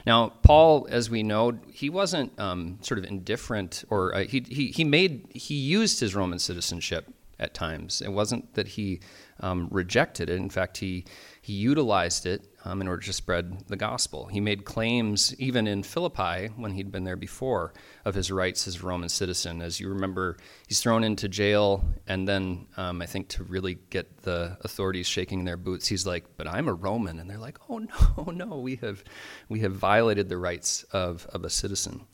Now, 0.07 0.29
Paul, 0.43 0.87
as 0.91 1.11
we 1.11 1.23
know, 1.23 1.59
he 1.73 1.91
wasn't 1.91 2.39
um, 2.39 2.79
sort 2.83 2.99
of 2.99 3.05
indifferent, 3.05 3.85
or 3.89 4.15
uh, 4.15 4.25
he, 4.25 4.45
he, 4.49 4.69
he 4.69 4.85
made 4.85 5.29
he 5.33 5.55
used 5.55 6.01
his 6.01 6.15
Roman 6.15 6.39
citizenship 6.39 7.07
at 7.39 7.55
times. 7.55 8.01
It 8.01 8.13
wasn't 8.13 8.55
that 8.55 8.69
he 8.69 9.01
um, 9.41 9.69
rejected 9.71 10.31
it. 10.31 10.37
In 10.37 10.49
fact, 10.49 10.79
he 10.79 11.05
he 11.43 11.53
utilized 11.53 12.27
it 12.27 12.45
um, 12.65 12.81
in 12.81 12.89
order 12.89 13.03
to 13.03 13.13
spread 13.13 13.69
the 13.69 13.77
gospel. 13.77 14.27
He 14.27 14.41
made 14.41 14.65
claims, 14.65 15.39
even 15.39 15.67
in 15.67 15.83
Philippi, 15.83 16.49
when 16.57 16.73
he'd 16.73 16.91
been 16.91 17.05
there 17.05 17.17
before, 17.17 17.73
of 18.05 18.15
his 18.15 18.33
rights 18.33 18.67
as 18.67 18.83
a 18.83 18.87
Roman 18.87 19.09
citizen. 19.09 19.63
As 19.63 19.79
you 19.79 19.89
remember, 19.89 20.39
he's 20.67 20.81
thrown 20.81 21.05
into 21.05 21.29
jail, 21.29 21.85
and 22.09 22.27
then 22.27 22.67
um, 22.77 23.01
I 23.01 23.07
think 23.07 23.29
to 23.29 23.45
really 23.45 23.79
get 23.91 24.23
the 24.23 24.57
authorities 24.63 25.07
shaking 25.07 25.45
their 25.45 25.57
boots, 25.57 25.87
he's 25.87 26.07
like, 26.07 26.25
"But 26.37 26.49
I'm 26.49 26.69
a 26.69 26.75
Roman," 26.75 27.21
and 27.21 27.29
they're 27.29 27.39
like, 27.39 27.59
"Oh 27.69 27.79
no, 28.17 28.25
no, 28.25 28.59
we 28.59 28.77
have 28.77 29.05
we 29.49 29.61
have 29.61 29.73
violated 29.73 30.29
the 30.29 30.39
rights 30.39 30.85
of 30.93 31.27
of 31.33 31.45
a 31.45 31.51
citizen." 31.51 32.07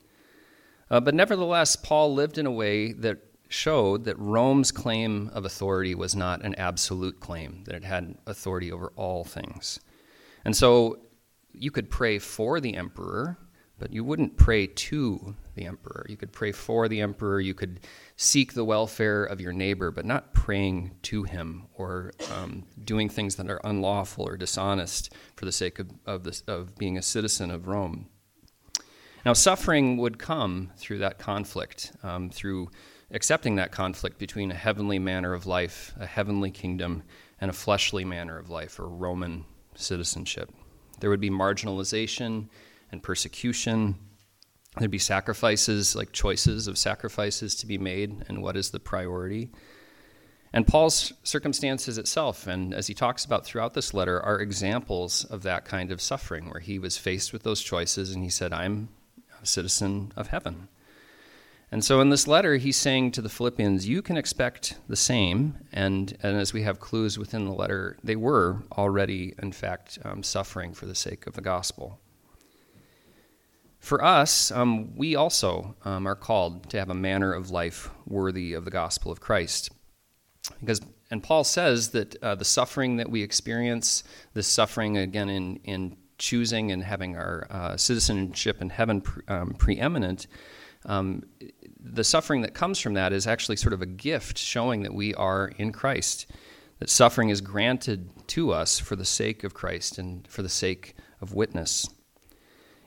Uh, 0.90 1.00
but 1.00 1.14
nevertheless, 1.14 1.74
Paul 1.74 2.12
lived 2.12 2.36
in 2.36 2.44
a 2.44 2.50
way 2.50 2.92
that 2.92 3.18
showed 3.52 4.04
that 4.04 4.18
Rome's 4.18 4.72
claim 4.72 5.30
of 5.32 5.44
authority 5.44 5.94
was 5.94 6.16
not 6.16 6.42
an 6.42 6.54
absolute 6.54 7.20
claim, 7.20 7.62
that 7.64 7.74
it 7.74 7.84
had 7.84 8.16
authority 8.26 8.72
over 8.72 8.92
all 8.96 9.24
things. 9.24 9.78
And 10.44 10.56
so 10.56 10.98
you 11.52 11.70
could 11.70 11.90
pray 11.90 12.18
for 12.18 12.60
the 12.60 12.74
emperor, 12.74 13.36
but 13.78 13.92
you 13.92 14.04
wouldn't 14.04 14.36
pray 14.36 14.66
to 14.66 15.36
the 15.54 15.66
emperor. 15.66 16.06
You 16.08 16.16
could 16.16 16.32
pray 16.32 16.52
for 16.52 16.88
the 16.88 17.00
emperor, 17.00 17.40
you 17.40 17.54
could 17.54 17.80
seek 18.16 18.54
the 18.54 18.64
welfare 18.64 19.24
of 19.24 19.40
your 19.40 19.52
neighbor, 19.52 19.90
but 19.90 20.04
not 20.04 20.32
praying 20.32 20.92
to 21.02 21.24
him 21.24 21.66
or 21.74 22.12
um, 22.34 22.64
doing 22.84 23.08
things 23.08 23.36
that 23.36 23.50
are 23.50 23.60
unlawful 23.64 24.26
or 24.26 24.36
dishonest 24.36 25.12
for 25.36 25.44
the 25.44 25.52
sake 25.52 25.78
of, 25.78 25.90
of, 26.06 26.24
this, 26.24 26.40
of 26.42 26.76
being 26.76 26.96
a 26.96 27.02
citizen 27.02 27.50
of 27.50 27.66
Rome. 27.66 28.08
Now, 29.24 29.34
suffering 29.34 29.98
would 29.98 30.18
come 30.18 30.72
through 30.76 30.98
that 30.98 31.18
conflict, 31.18 31.92
um, 32.02 32.30
through 32.30 32.70
accepting 33.12 33.56
that 33.56 33.72
conflict 33.72 34.18
between 34.18 34.50
a 34.50 34.56
heavenly 34.56 34.98
manner 34.98 35.34
of 35.34 35.46
life, 35.46 35.94
a 36.00 36.06
heavenly 36.06 36.50
kingdom, 36.50 37.02
and 37.40 37.50
a 37.50 37.54
fleshly 37.54 38.04
manner 38.04 38.38
of 38.38 38.50
life, 38.50 38.80
or 38.80 38.88
Roman 38.88 39.44
citizenship. 39.74 40.50
There 41.00 41.10
would 41.10 41.20
be 41.20 41.30
marginalization 41.30 42.48
and 42.90 43.02
persecution. 43.02 43.96
There'd 44.78 44.90
be 44.90 44.98
sacrifices, 44.98 45.94
like 45.94 46.12
choices 46.12 46.66
of 46.66 46.78
sacrifices 46.78 47.54
to 47.56 47.66
be 47.66 47.78
made, 47.78 48.24
and 48.28 48.42
what 48.42 48.56
is 48.56 48.70
the 48.70 48.80
priority. 48.80 49.50
And 50.54 50.66
Paul's 50.66 51.12
circumstances 51.22 51.96
itself, 51.96 52.46
and 52.46 52.74
as 52.74 52.86
he 52.86 52.94
talks 52.94 53.24
about 53.24 53.44
throughout 53.44 53.74
this 53.74 53.94
letter, 53.94 54.20
are 54.20 54.40
examples 54.40 55.24
of 55.24 55.42
that 55.42 55.64
kind 55.64 55.90
of 55.90 56.00
suffering 56.00 56.50
where 56.50 56.60
he 56.60 56.78
was 56.78 56.98
faced 56.98 57.32
with 57.32 57.42
those 57.42 57.62
choices 57.62 58.14
and 58.14 58.22
he 58.22 58.30
said, 58.30 58.52
I'm 58.52 58.90
a 59.42 59.46
citizen 59.46 60.12
of 60.14 60.28
heaven. 60.28 60.68
And 61.72 61.82
so 61.82 62.02
in 62.02 62.10
this 62.10 62.28
letter, 62.28 62.56
he's 62.56 62.76
saying 62.76 63.12
to 63.12 63.22
the 63.22 63.30
Philippians, 63.30 63.88
you 63.88 64.02
can 64.02 64.18
expect 64.18 64.76
the 64.88 64.96
same. 64.96 65.56
And, 65.72 66.14
and 66.22 66.36
as 66.36 66.52
we 66.52 66.64
have 66.64 66.78
clues 66.78 67.18
within 67.18 67.46
the 67.46 67.52
letter, 67.54 67.96
they 68.04 68.14
were 68.14 68.58
already, 68.72 69.34
in 69.42 69.52
fact, 69.52 69.98
um, 70.04 70.22
suffering 70.22 70.74
for 70.74 70.84
the 70.84 70.94
sake 70.94 71.26
of 71.26 71.32
the 71.32 71.40
gospel. 71.40 71.98
For 73.78 74.04
us, 74.04 74.50
um, 74.50 74.94
we 74.94 75.16
also 75.16 75.74
um, 75.82 76.06
are 76.06 76.14
called 76.14 76.68
to 76.68 76.78
have 76.78 76.90
a 76.90 76.94
manner 76.94 77.32
of 77.32 77.50
life 77.50 77.88
worthy 78.06 78.52
of 78.52 78.66
the 78.66 78.70
gospel 78.70 79.10
of 79.10 79.20
Christ. 79.20 79.70
Because, 80.60 80.82
and 81.10 81.22
Paul 81.22 81.42
says 81.42 81.88
that 81.92 82.22
uh, 82.22 82.34
the 82.34 82.44
suffering 82.44 82.98
that 82.98 83.10
we 83.10 83.22
experience, 83.22 84.04
this 84.34 84.46
suffering 84.46 84.98
again 84.98 85.30
in, 85.30 85.56
in 85.64 85.96
choosing 86.18 86.70
and 86.70 86.84
having 86.84 87.16
our 87.16 87.46
uh, 87.48 87.76
citizenship 87.78 88.60
in 88.60 88.68
heaven 88.68 89.00
pre- 89.00 89.22
um, 89.26 89.54
preeminent, 89.54 90.26
um, 90.84 91.24
the 91.84 92.04
suffering 92.04 92.42
that 92.42 92.54
comes 92.54 92.78
from 92.78 92.94
that 92.94 93.12
is 93.12 93.26
actually 93.26 93.56
sort 93.56 93.72
of 93.72 93.82
a 93.82 93.86
gift 93.86 94.38
showing 94.38 94.82
that 94.82 94.94
we 94.94 95.14
are 95.14 95.52
in 95.58 95.72
Christ, 95.72 96.26
that 96.78 96.88
suffering 96.88 97.28
is 97.28 97.40
granted 97.40 98.10
to 98.28 98.52
us 98.52 98.78
for 98.78 98.96
the 98.96 99.04
sake 99.04 99.44
of 99.44 99.54
Christ 99.54 99.98
and 99.98 100.26
for 100.28 100.42
the 100.42 100.48
sake 100.48 100.94
of 101.20 101.34
witness. 101.34 101.88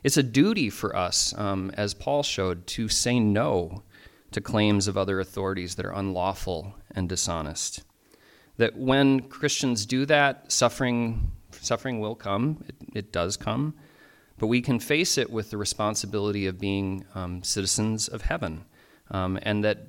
It's 0.03 0.17
a 0.17 0.23
duty 0.23 0.69
for 0.69 0.95
us, 0.95 1.33
um, 1.37 1.71
as 1.75 1.93
Paul 1.93 2.23
showed, 2.23 2.67
to 2.67 2.87
say 2.87 3.19
no 3.19 3.83
to 4.31 4.41
claims 4.41 4.87
of 4.87 4.97
other 4.97 5.19
authorities 5.19 5.75
that 5.75 5.85
are 5.85 5.93
unlawful 5.93 6.75
and 6.91 7.09
dishonest. 7.09 7.83
That 8.57 8.77
when 8.77 9.21
Christians 9.21 9.85
do 9.85 10.05
that, 10.05 10.51
suffering, 10.51 11.31
suffering 11.51 11.99
will 11.99 12.15
come, 12.15 12.63
it, 12.67 12.75
it 12.93 13.11
does 13.11 13.35
come, 13.35 13.73
but 14.37 14.47
we 14.47 14.61
can 14.61 14.79
face 14.79 15.17
it 15.17 15.29
with 15.29 15.49
the 15.49 15.57
responsibility 15.57 16.47
of 16.47 16.59
being 16.59 17.05
um, 17.15 17.43
citizens 17.43 18.07
of 18.07 18.21
heaven, 18.23 18.65
um, 19.11 19.39
and 19.41 19.63
that 19.63 19.87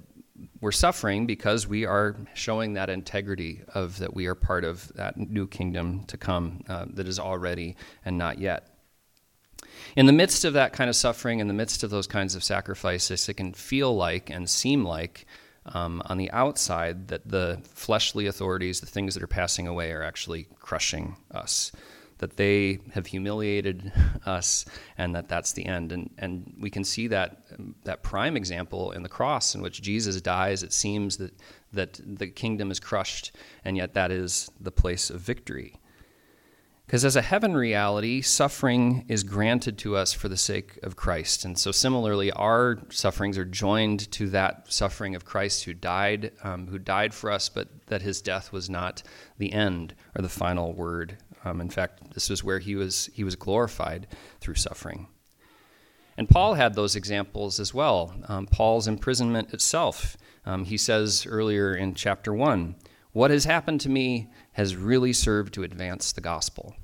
we're 0.60 0.72
suffering 0.72 1.26
because 1.26 1.66
we 1.66 1.84
are 1.84 2.16
showing 2.34 2.74
that 2.74 2.90
integrity 2.90 3.62
of 3.74 3.98
that 3.98 4.14
we 4.14 4.26
are 4.26 4.34
part 4.34 4.64
of 4.64 4.88
that 4.94 5.16
new 5.16 5.46
kingdom 5.46 6.04
to 6.04 6.16
come 6.16 6.62
uh, 6.68 6.86
that 6.90 7.08
is 7.08 7.18
already 7.18 7.76
and 8.04 8.18
not 8.18 8.38
yet. 8.38 8.68
In 9.96 10.06
the 10.06 10.12
midst 10.12 10.44
of 10.44 10.54
that 10.54 10.72
kind 10.72 10.90
of 10.90 10.96
suffering, 10.96 11.40
in 11.40 11.48
the 11.48 11.54
midst 11.54 11.82
of 11.82 11.90
those 11.90 12.06
kinds 12.06 12.34
of 12.34 12.44
sacrifices, 12.44 13.28
it 13.28 13.34
can 13.34 13.52
feel 13.52 13.94
like 13.94 14.30
and 14.30 14.48
seem 14.48 14.84
like 14.84 15.26
um, 15.66 16.02
on 16.06 16.18
the 16.18 16.30
outside 16.30 17.08
that 17.08 17.28
the 17.28 17.60
fleshly 17.64 18.26
authorities, 18.26 18.80
the 18.80 18.86
things 18.86 19.14
that 19.14 19.22
are 19.22 19.28
passing 19.28 19.66
away, 19.66 19.92
are 19.92 20.02
actually 20.02 20.48
crushing 20.60 21.16
us. 21.30 21.72
That 22.18 22.36
they 22.36 22.78
have 22.94 23.06
humiliated 23.06 23.92
us, 24.26 24.64
and 24.96 25.14
that 25.14 25.28
that's 25.28 25.52
the 25.52 25.66
end. 25.66 25.92
And 25.92 26.10
and 26.18 26.54
we 26.60 26.70
can 26.70 26.84
see 26.84 27.08
that 27.08 27.42
that 27.84 28.02
prime 28.02 28.36
example 28.36 28.92
in 28.92 29.02
the 29.02 29.08
cross, 29.08 29.54
in 29.54 29.62
which 29.62 29.82
Jesus 29.82 30.20
dies. 30.20 30.62
It 30.62 30.72
seems 30.72 31.16
that 31.18 31.34
that 31.72 32.00
the 32.04 32.28
kingdom 32.28 32.70
is 32.70 32.80
crushed, 32.80 33.32
and 33.64 33.76
yet 33.76 33.94
that 33.94 34.10
is 34.10 34.50
the 34.60 34.72
place 34.72 35.10
of 35.10 35.20
victory. 35.20 35.80
Because 36.86 37.04
as 37.04 37.16
a 37.16 37.22
heaven 37.22 37.56
reality, 37.56 38.22
suffering 38.22 39.04
is 39.08 39.24
granted 39.24 39.76
to 39.78 39.96
us 39.96 40.12
for 40.12 40.28
the 40.28 40.36
sake 40.36 40.78
of 40.84 40.94
Christ. 40.94 41.44
And 41.44 41.58
so, 41.58 41.72
similarly, 41.72 42.30
our 42.30 42.78
sufferings 42.90 43.36
are 43.36 43.44
joined 43.44 44.10
to 44.12 44.28
that 44.30 44.72
suffering 44.72 45.16
of 45.16 45.24
Christ 45.24 45.64
who 45.64 45.74
died, 45.74 46.30
um, 46.44 46.68
who 46.68 46.78
died 46.78 47.12
for 47.12 47.32
us, 47.32 47.48
but 47.48 47.68
that 47.88 48.02
his 48.02 48.22
death 48.22 48.52
was 48.52 48.70
not 48.70 49.02
the 49.36 49.52
end 49.52 49.96
or 50.14 50.22
the 50.22 50.28
final 50.28 50.74
word. 50.74 51.18
Um, 51.46 51.60
in 51.60 51.70
fact, 51.70 52.12
this 52.12 52.28
was 52.28 52.42
where 52.42 52.58
he 52.58 52.74
was, 52.74 53.08
he 53.14 53.22
was 53.22 53.36
glorified 53.36 54.08
through 54.40 54.56
suffering. 54.56 55.06
And 56.16 56.28
Paul 56.28 56.54
had 56.54 56.74
those 56.74 56.96
examples 56.96 57.60
as 57.60 57.72
well. 57.72 58.14
Um, 58.26 58.46
Paul's 58.46 58.88
imprisonment 58.88 59.54
itself. 59.54 60.16
Um, 60.44 60.64
he 60.64 60.76
says 60.76 61.24
earlier 61.28 61.74
in 61.74 61.94
chapter 61.94 62.32
1 62.32 62.74
What 63.12 63.30
has 63.30 63.44
happened 63.44 63.80
to 63.82 63.88
me 63.88 64.28
has 64.52 64.74
really 64.74 65.12
served 65.12 65.54
to 65.54 65.62
advance 65.62 66.12
the 66.12 66.20
gospel. 66.20 66.74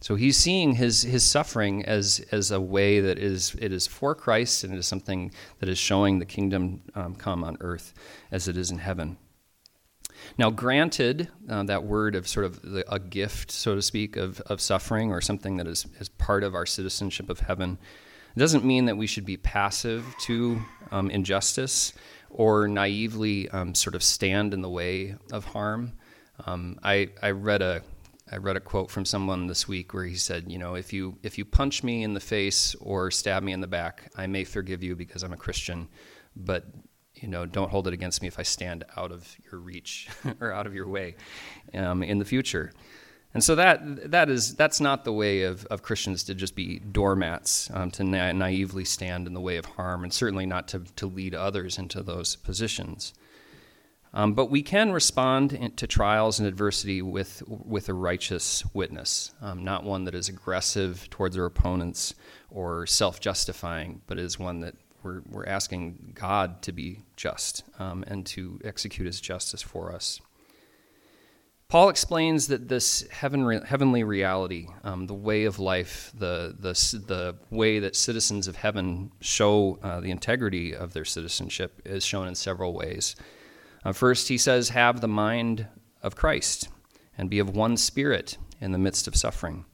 So 0.00 0.14
he's 0.14 0.36
seeing 0.36 0.74
his, 0.74 1.02
his 1.02 1.24
suffering 1.24 1.84
as, 1.84 2.24
as 2.32 2.50
a 2.50 2.60
way 2.60 3.00
that 3.00 3.18
is 3.18 3.56
it 3.60 3.72
is 3.72 3.86
for 3.86 4.14
Christ 4.14 4.64
and 4.64 4.72
it 4.72 4.78
is 4.78 4.86
something 4.86 5.32
that 5.58 5.68
is 5.68 5.78
showing 5.78 6.18
the 6.18 6.24
kingdom 6.24 6.82
um, 6.94 7.14
come 7.14 7.44
on 7.44 7.56
earth 7.60 7.94
as 8.32 8.48
it 8.48 8.56
is 8.56 8.70
in 8.70 8.78
heaven. 8.78 9.16
Now, 10.36 10.50
granted, 10.50 11.28
uh, 11.48 11.62
that 11.64 11.84
word 11.84 12.14
of 12.14 12.28
sort 12.28 12.46
of 12.46 12.60
the, 12.62 12.84
a 12.92 12.98
gift, 12.98 13.50
so 13.50 13.74
to 13.74 13.82
speak, 13.82 14.16
of, 14.16 14.40
of 14.42 14.60
suffering 14.60 15.12
or 15.12 15.20
something 15.20 15.56
that 15.56 15.66
is, 15.66 15.86
is 15.98 16.08
part 16.08 16.44
of 16.44 16.54
our 16.54 16.66
citizenship 16.66 17.30
of 17.30 17.40
heaven, 17.40 17.78
it 18.36 18.38
doesn't 18.38 18.64
mean 18.64 18.84
that 18.86 18.96
we 18.96 19.06
should 19.06 19.24
be 19.24 19.36
passive 19.36 20.04
to 20.22 20.60
um, 20.92 21.10
injustice 21.10 21.92
or 22.30 22.68
naively 22.68 23.48
um, 23.50 23.74
sort 23.74 23.94
of 23.94 24.02
stand 24.02 24.52
in 24.52 24.60
the 24.60 24.68
way 24.68 25.16
of 25.32 25.44
harm. 25.46 25.92
Um, 26.46 26.78
I, 26.82 27.10
I 27.22 27.30
read 27.30 27.62
a 27.62 27.82
I 28.30 28.36
read 28.36 28.56
a 28.56 28.60
quote 28.60 28.90
from 28.90 29.06
someone 29.06 29.46
this 29.46 29.66
week 29.66 29.94
where 29.94 30.04
he 30.04 30.16
said, 30.16 30.52
you 30.52 30.58
know, 30.58 30.74
if 30.74 30.92
you 30.92 31.16
if 31.22 31.38
you 31.38 31.44
punch 31.44 31.82
me 31.82 32.02
in 32.02 32.14
the 32.14 32.20
face 32.20 32.74
or 32.76 33.10
stab 33.10 33.42
me 33.42 33.52
in 33.52 33.60
the 33.60 33.66
back, 33.66 34.12
I 34.16 34.26
may 34.26 34.44
forgive 34.44 34.82
you 34.82 34.94
because 34.94 35.22
I'm 35.22 35.32
a 35.32 35.36
Christian, 35.36 35.88
but 36.36 36.66
you 37.20 37.28
know, 37.28 37.46
don't 37.46 37.70
hold 37.70 37.86
it 37.86 37.92
against 37.92 38.22
me 38.22 38.28
if 38.28 38.38
I 38.38 38.42
stand 38.42 38.84
out 38.96 39.12
of 39.12 39.36
your 39.50 39.60
reach 39.60 40.08
or 40.40 40.52
out 40.52 40.66
of 40.66 40.74
your 40.74 40.88
way 40.88 41.16
um, 41.74 42.02
in 42.02 42.18
the 42.18 42.24
future. 42.24 42.72
And 43.34 43.44
so 43.44 43.54
that 43.56 44.10
that 44.10 44.30
is 44.30 44.54
that's 44.54 44.80
not 44.80 45.04
the 45.04 45.12
way 45.12 45.42
of, 45.42 45.66
of 45.66 45.82
Christians 45.82 46.24
to 46.24 46.34
just 46.34 46.56
be 46.56 46.78
doormats, 46.78 47.70
um, 47.74 47.90
to 47.92 48.04
na- 48.04 48.32
naively 48.32 48.84
stand 48.84 49.26
in 49.26 49.34
the 49.34 49.40
way 49.40 49.58
of 49.58 49.66
harm, 49.66 50.02
and 50.02 50.12
certainly 50.12 50.46
not 50.46 50.66
to, 50.68 50.80
to 50.96 51.06
lead 51.06 51.34
others 51.34 51.78
into 51.78 52.02
those 52.02 52.36
positions. 52.36 53.12
Um, 54.14 54.32
but 54.32 54.46
we 54.46 54.62
can 54.62 54.92
respond 54.92 55.76
to 55.76 55.86
trials 55.86 56.38
and 56.38 56.48
adversity 56.48 57.02
with, 57.02 57.42
with 57.46 57.88
a 57.90 57.94
righteous 57.94 58.64
witness, 58.72 59.32
um, 59.42 59.64
not 59.64 59.84
one 59.84 60.04
that 60.04 60.14
is 60.14 60.30
aggressive 60.30 61.08
towards 61.10 61.36
our 61.36 61.44
opponents 61.44 62.14
or 62.50 62.86
self 62.86 63.20
justifying, 63.20 64.00
but 64.06 64.18
is 64.18 64.38
one 64.38 64.60
that 64.60 64.74
we're, 65.08 65.22
we're 65.30 65.46
asking 65.46 66.12
God 66.14 66.62
to 66.62 66.72
be 66.72 67.02
just 67.16 67.64
um, 67.78 68.04
and 68.06 68.26
to 68.26 68.60
execute 68.64 69.06
his 69.06 69.20
justice 69.20 69.62
for 69.62 69.92
us. 69.92 70.20
Paul 71.68 71.90
explains 71.90 72.46
that 72.48 72.68
this 72.68 73.06
heaven, 73.10 73.62
heavenly 73.62 74.02
reality, 74.02 74.68
um, 74.84 75.06
the 75.06 75.14
way 75.14 75.44
of 75.44 75.58
life, 75.58 76.12
the, 76.18 76.54
the, 76.58 76.72
the 77.06 77.36
way 77.50 77.78
that 77.78 77.94
citizens 77.94 78.48
of 78.48 78.56
heaven 78.56 79.12
show 79.20 79.78
uh, 79.82 80.00
the 80.00 80.10
integrity 80.10 80.74
of 80.74 80.92
their 80.94 81.04
citizenship, 81.04 81.82
is 81.84 82.04
shown 82.04 82.26
in 82.26 82.34
several 82.34 82.72
ways. 82.72 83.16
Uh, 83.84 83.92
first, 83.92 84.28
he 84.28 84.38
says, 84.38 84.70
have 84.70 85.00
the 85.00 85.08
mind 85.08 85.66
of 86.02 86.16
Christ 86.16 86.68
and 87.18 87.28
be 87.28 87.38
of 87.38 87.54
one 87.54 87.76
spirit 87.76 88.38
in 88.60 88.72
the 88.72 88.78
midst 88.78 89.06
of 89.06 89.14
suffering. 89.14 89.64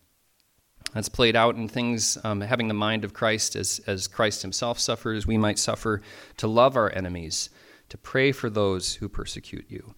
That's 0.94 1.08
played 1.08 1.34
out 1.34 1.56
in 1.56 1.68
things, 1.68 2.16
um, 2.22 2.40
having 2.40 2.68
the 2.68 2.74
mind 2.74 3.04
of 3.04 3.12
Christ 3.12 3.56
as, 3.56 3.80
as 3.86 4.06
Christ 4.06 4.42
himself 4.42 4.78
suffers. 4.78 5.26
we 5.26 5.36
might 5.36 5.58
suffer, 5.58 6.00
to 6.36 6.46
love 6.46 6.76
our 6.76 6.90
enemies, 6.94 7.50
to 7.88 7.98
pray 7.98 8.30
for 8.32 8.48
those 8.48 8.94
who 8.94 9.08
persecute 9.08 9.66
you. 9.68 9.94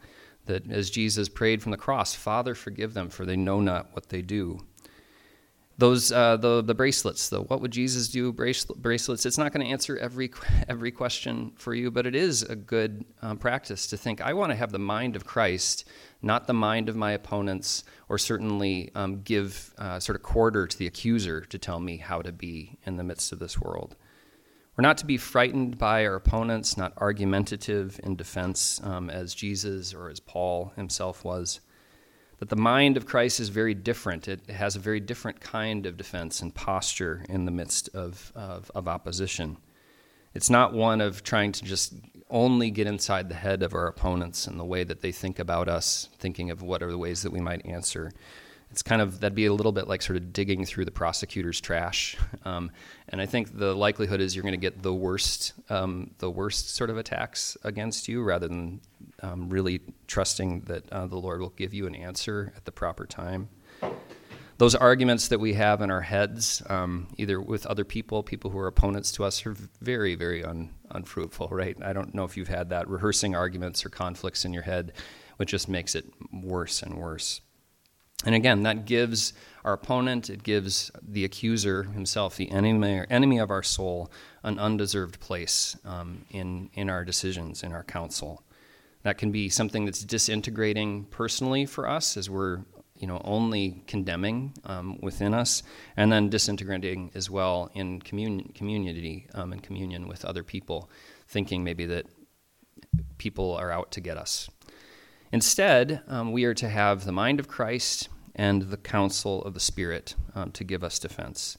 That 0.47 0.71
as 0.71 0.91
Jesus 0.91 1.29
prayed 1.29 1.63
from 1.63 1.73
the 1.73 1.77
cross, 1.77 2.15
Father, 2.15 2.55
forgive 2.55 2.95
them, 2.95 3.11
for 3.11 3.27
they 3.27 3.37
know 3.37 3.61
not 3.61 3.89
what 3.93 4.09
they 4.09 4.23
do 4.23 4.61
those 5.79 6.11
uh, 6.11 6.37
the 6.37 6.63
the 6.63 6.75
bracelets 6.75 7.29
though. 7.29 7.43
What 7.43 7.61
would 7.61 7.71
jesus 7.71 8.09
do 8.09 8.33
bracelets? 8.33 9.27
It's 9.27 9.39
not 9.39 9.53
going 9.53 9.67
to 9.67 9.73
answer 9.73 9.97
every 9.99 10.31
every 10.69 10.91
question 10.91 11.53
for 11.57 11.75
you 11.75 11.91
but 11.91 12.07
it 12.07 12.15
is 12.15 12.43
a 12.43 12.57
good 12.57 13.05
um, 13.23 13.39
practice 13.39 13.87
to 13.89 13.97
think 13.97 14.21
i 14.21 14.33
want 14.33 14.51
to 14.51 14.57
have 14.57 14.73
the 14.73 14.79
mind 14.79 15.17
of 15.17 15.25
christ 15.25 15.85
not 16.23 16.47
the 16.47 16.55
mind 16.55 16.89
of 16.89 16.97
my 16.97 17.13
opponents 17.13 17.85
or 18.09 18.19
certainly 18.19 18.91
um, 18.95 19.23
give 19.23 19.75
uh, 19.79 20.01
sort 20.01 20.17
of 20.17 20.23
quarter 20.23 20.67
to 20.67 20.79
the 20.79 20.87
accuser 20.87 21.41
to 21.43 21.59
tell 21.59 21.81
me 21.81 21.99
how 21.99 22.23
to 22.23 22.33
be 22.33 22.79
in 22.85 22.97
the 22.97 23.05
midst 23.05 23.33
of 23.33 23.39
this 23.39 23.61
world. 23.61 23.97
We're 24.77 24.83
not 24.83 24.99
to 24.99 25.07
be 25.07 25.17
frightened 25.17 25.79
by 25.79 26.05
our 26.07 26.17
opponents 26.17 26.77
not 26.77 26.93
argumentative 26.99 28.01
in 28.03 28.17
defense 28.17 28.81
um, 28.83 29.09
as 29.09 29.35
jesus 29.35 29.95
or 29.95 30.11
as 30.11 30.21
paul 30.21 30.73
himself 30.77 31.25
was 31.25 31.61
that 32.39 32.49
the 32.49 32.57
mind 32.57 32.97
of 32.97 33.07
Christ 33.07 33.41
is 33.41 33.49
very 33.49 33.75
different. 33.75 34.29
It 34.29 34.51
has 34.51 34.77
a 34.77 34.79
very 34.79 35.01
different 35.01 35.41
kind 35.41 35.87
of 35.87 35.97
defense 35.97 36.43
and 36.43 36.55
posture 36.55 37.25
in 37.29 37.45
the 37.45 37.51
midst 37.51 37.89
of, 37.95 38.33
of, 38.35 38.71
of, 38.75 38.89
opposition. 38.89 39.57
It's 40.35 40.51
not 40.51 40.75
one 40.75 41.01
of 41.01 41.23
trying 41.23 41.53
to 41.53 41.65
just 41.65 41.95
only 42.29 42.71
get 42.71 42.87
inside 42.87 43.29
the 43.29 43.35
head 43.35 43.63
of 43.63 43.75
our 43.75 43.87
opponents 43.87 44.47
and 44.47 44.61
the 44.61 44.65
way 44.65 44.85
that 44.85 45.01
they 45.01 45.13
think 45.13 45.39
about 45.39 45.69
us, 45.69 46.11
thinking 46.19 46.51
of 46.51 46.61
what 46.61 46.83
are 46.83 46.91
the 46.91 46.99
ways 46.99 47.23
that 47.23 47.33
we 47.33 47.41
might 47.41 47.65
answer. 47.65 48.13
it's 48.71 48.83
kind 48.83 49.01
of 49.01 49.21
that'd 49.21 49.35
be 49.35 49.47
a 49.47 49.55
little 49.55 49.73
bit 49.73 49.89
like 49.89 50.03
sort 50.03 50.17
of 50.17 50.33
digging 50.33 50.65
through 50.67 50.85
the 50.85 50.91
prosecutor's 50.91 51.61
trash. 51.61 52.17
Um, 52.45 52.71
and 53.09 53.21
I 53.21 53.27
think 53.27 53.59
the 53.59 53.75
likelihood 53.75 54.21
is 54.21 54.37
you're 54.37 54.43
going 54.43 54.53
to 54.53 54.59
get 54.59 54.83
the 54.83 54.95
worst, 54.95 55.53
um, 55.69 56.11
the 56.19 56.31
worst 56.31 56.77
sort 56.77 56.91
of 56.91 56.99
attacks 56.99 57.57
against 57.65 58.07
you, 58.07 58.23
rather 58.23 58.47
than 58.47 58.81
um, 59.23 59.49
really 59.49 59.81
trusting 60.07 60.63
that 60.63 60.91
uh, 60.93 61.07
the 61.07 61.17
Lord 61.17 61.41
will 61.41 61.51
give 61.51 61.73
you 61.75 61.87
an 61.87 61.95
answer 61.95 62.53
at 62.57 62.65
the 62.65 62.73
proper 62.73 63.07
time. 63.07 63.49
Those 64.59 64.75
arguments 64.75 65.29
that 65.29 65.39
we 65.39 65.53
have 65.53 65.83
in 65.83 65.91
our 65.91 66.01
heads, 66.01 66.63
um, 66.71 67.09
either 67.19 67.41
with 67.41 67.67
other 67.67 67.85
people, 67.85 68.23
people 68.23 68.51
who 68.51 68.59
are 68.59 68.67
opponents 68.67 69.13
to 69.13 69.25
us, 69.25 69.45
are 69.45 69.55
very, 69.83 70.15
very 70.15 70.43
un- 70.43 70.71
unfruitful, 70.91 71.49
right? 71.49 71.77
I 71.83 71.93
don't 71.93 72.15
know 72.15 72.25
if 72.25 72.39
you've 72.39 72.49
had 72.49 72.71
that 72.71 72.89
rehearsing 72.89 73.35
arguments 73.35 73.85
or 73.85 73.91
conflicts 73.91 74.47
in 74.47 74.55
your 74.55 74.63
head, 74.63 74.95
which 75.37 75.51
just 75.51 75.69
makes 75.69 75.95
it 75.95 76.07
worse 76.33 76.83
and 76.83 76.95
worse. 76.95 77.43
And 78.25 78.35
again, 78.35 78.63
that 78.63 78.87
gives 78.87 79.35
our 79.63 79.75
opponent, 79.75 80.31
it 80.31 80.43
gives 80.43 80.91
the 81.07 81.27
accuser 81.27 81.83
himself, 81.83 82.37
the 82.37 82.51
enemy, 82.51 83.05
enemy 83.11 83.39
of 83.39 83.51
our 83.51 83.63
soul, 83.63 84.11
an 84.43 84.59
undeserved 84.59 85.21
place 85.21 85.77
um, 85.85 86.25
in, 86.31 86.71
in 86.73 86.89
our 86.89 87.05
decisions, 87.05 87.63
in 87.63 87.73
our 87.73 87.85
counsel. 87.85 88.43
That 89.07 89.19
can 89.19 89.31
be 89.31 89.49
something 89.49 89.85
that's 89.85 90.03
disintegrating 90.03 91.05
personally 91.05 91.65
for 91.65 91.89
us 91.89 92.17
as 92.17 92.29
we're 92.29 92.65
you 92.99 93.07
know, 93.07 93.21
only 93.23 93.85
condemning 93.87 94.53
um, 94.65 94.99
within 95.01 95.33
us, 95.33 95.63
and 95.97 96.11
then 96.11 96.29
disintegrating 96.29 97.13
as 97.15 97.31
well 97.31 97.71
in 97.73 98.01
commun- 98.01 98.51
community 98.53 99.29
um, 99.33 99.53
and 99.53 99.63
communion 99.63 100.09
with 100.09 100.25
other 100.25 100.43
people, 100.43 100.91
thinking 101.29 101.63
maybe 101.63 101.87
that 101.87 102.07
people 103.17 103.55
are 103.55 103.71
out 103.71 103.93
to 103.93 104.01
get 104.01 104.17
us. 104.17 104.51
Instead, 105.31 106.03
um, 106.09 106.33
we 106.33 106.45
are 106.45 106.55
to 106.55 106.69
have 106.69 107.05
the 107.05 107.13
mind 107.13 107.39
of 107.39 107.47
Christ 107.47 108.09
and 108.35 108.63
the 108.63 108.77
counsel 108.77 109.41
of 109.45 109.55
the 109.55 109.61
Spirit 109.61 110.17
um, 110.35 110.51
to 110.51 110.65
give 110.65 110.83
us 110.83 110.99
defense. 110.99 111.59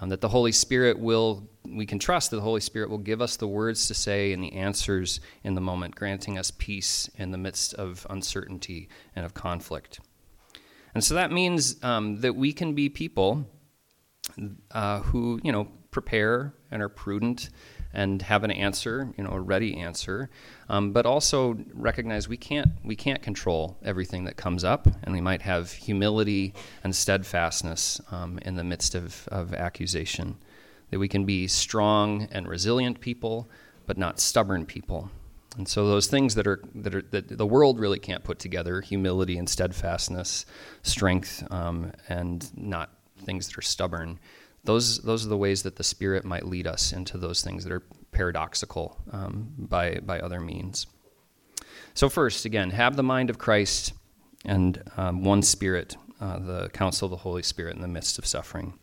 Um, 0.00 0.08
that 0.08 0.22
the 0.22 0.28
Holy 0.28 0.52
Spirit 0.52 0.98
will, 0.98 1.46
we 1.68 1.84
can 1.84 1.98
trust 1.98 2.30
that 2.30 2.36
the 2.36 2.42
Holy 2.42 2.62
Spirit 2.62 2.88
will 2.88 2.98
give 2.98 3.20
us 3.20 3.36
the 3.36 3.46
words 3.46 3.86
to 3.88 3.94
say 3.94 4.32
and 4.32 4.42
the 4.42 4.54
answers 4.54 5.20
in 5.44 5.54
the 5.54 5.60
moment, 5.60 5.94
granting 5.94 6.38
us 6.38 6.50
peace 6.50 7.10
in 7.16 7.32
the 7.32 7.38
midst 7.38 7.74
of 7.74 8.06
uncertainty 8.08 8.88
and 9.14 9.26
of 9.26 9.34
conflict. 9.34 10.00
And 10.94 11.04
so 11.04 11.14
that 11.14 11.30
means 11.30 11.82
um, 11.84 12.20
that 12.22 12.34
we 12.34 12.52
can 12.54 12.74
be 12.74 12.88
people 12.88 13.46
uh, 14.70 15.00
who, 15.00 15.38
you 15.42 15.52
know, 15.52 15.68
prepare 15.90 16.54
and 16.70 16.82
are 16.82 16.88
prudent 16.88 17.50
and 17.92 18.22
have 18.22 18.44
an 18.44 18.50
answer, 18.50 19.12
you 19.16 19.24
know, 19.24 19.30
a 19.30 19.40
ready 19.40 19.76
answer, 19.76 20.30
um, 20.68 20.92
but 20.92 21.06
also 21.06 21.58
recognize 21.72 22.28
we 22.28 22.36
can't 22.36 22.70
we 22.84 22.96
can't 22.96 23.22
control 23.22 23.76
everything 23.82 24.24
that 24.24 24.36
comes 24.36 24.64
up, 24.64 24.86
and 25.02 25.12
we 25.12 25.20
might 25.20 25.42
have 25.42 25.72
humility 25.72 26.54
and 26.84 26.94
steadfastness 26.94 28.00
um, 28.10 28.38
in 28.42 28.56
the 28.56 28.64
midst 28.64 28.94
of, 28.94 29.28
of 29.28 29.52
accusation. 29.54 30.36
That 30.90 30.98
we 30.98 31.08
can 31.08 31.24
be 31.24 31.46
strong 31.46 32.28
and 32.32 32.48
resilient 32.48 33.00
people, 33.00 33.48
but 33.86 33.96
not 33.96 34.18
stubborn 34.18 34.66
people. 34.66 35.10
And 35.56 35.68
so 35.68 35.86
those 35.86 36.06
things 36.06 36.36
that 36.36 36.46
are 36.46 36.62
that 36.76 36.94
are 36.94 37.02
that 37.10 37.36
the 37.36 37.46
world 37.46 37.80
really 37.80 37.98
can't 37.98 38.22
put 38.22 38.38
together 38.38 38.80
humility 38.80 39.36
and 39.36 39.48
steadfastness, 39.48 40.46
strength, 40.82 41.44
um, 41.50 41.92
and 42.08 42.48
not 42.56 42.90
things 43.24 43.48
that 43.48 43.58
are 43.58 43.62
stubborn 43.62 44.18
those 44.64 44.98
those 44.98 45.24
are 45.24 45.28
the 45.28 45.36
ways 45.36 45.62
that 45.62 45.76
the 45.76 45.84
Spirit 45.84 46.24
might 46.24 46.46
lead 46.46 46.66
us 46.66 46.92
into 46.92 47.18
those 47.18 47.42
things 47.42 47.64
that 47.64 47.72
are 47.72 47.82
paradoxical 48.12 48.98
um, 49.12 49.54
by 49.58 49.98
by 50.02 50.20
other 50.20 50.40
means. 50.40 50.86
So 51.94 52.08
first, 52.08 52.44
again, 52.44 52.70
have 52.70 52.96
the 52.96 53.02
mind 53.02 53.30
of 53.30 53.38
Christ 53.38 53.92
and 54.44 54.82
um, 54.96 55.24
one 55.24 55.42
Spirit, 55.42 55.96
uh, 56.20 56.38
the 56.38 56.68
counsel 56.70 57.06
of 57.06 57.10
the 57.10 57.16
Holy 57.16 57.42
Spirit 57.42 57.76
in 57.76 57.82
the 57.82 57.88
midst 57.88 58.18
of 58.18 58.26
suffering. 58.26 58.74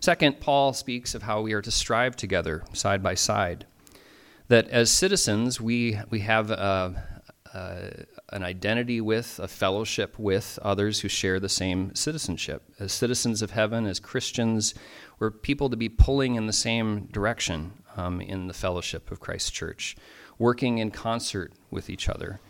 Second, 0.00 0.40
Paul 0.40 0.72
speaks 0.72 1.14
of 1.14 1.22
how 1.22 1.42
we 1.42 1.52
are 1.52 1.62
to 1.62 1.70
strive 1.70 2.16
together, 2.16 2.64
side 2.72 3.02
by 3.02 3.14
side. 3.14 3.66
That 4.48 4.68
as 4.68 4.90
citizens, 4.90 5.60
we 5.60 5.98
we 6.10 6.20
have 6.20 6.50
a, 6.50 7.04
a, 7.54 8.04
an 8.32 8.42
identity 8.42 9.00
with, 9.00 9.38
a 9.38 9.48
fellowship 9.48 10.18
with 10.18 10.58
others 10.62 11.00
who 11.00 11.08
share 11.08 11.38
the 11.38 11.48
same 11.48 11.94
citizenship. 11.94 12.62
As 12.78 12.92
citizens 12.92 13.42
of 13.42 13.50
heaven, 13.50 13.86
as 13.86 14.00
Christians, 14.00 14.74
we're 15.18 15.30
people 15.30 15.70
to 15.70 15.76
be 15.76 15.88
pulling 15.88 16.34
in 16.34 16.46
the 16.46 16.52
same 16.52 17.06
direction 17.12 17.72
um, 17.96 18.20
in 18.20 18.48
the 18.48 18.54
fellowship 18.54 19.10
of 19.10 19.20
Christ's 19.20 19.50
church, 19.50 19.96
working 20.38 20.78
in 20.78 20.90
concert 20.90 21.52
with 21.70 21.90
each 21.90 22.08
other. 22.08 22.40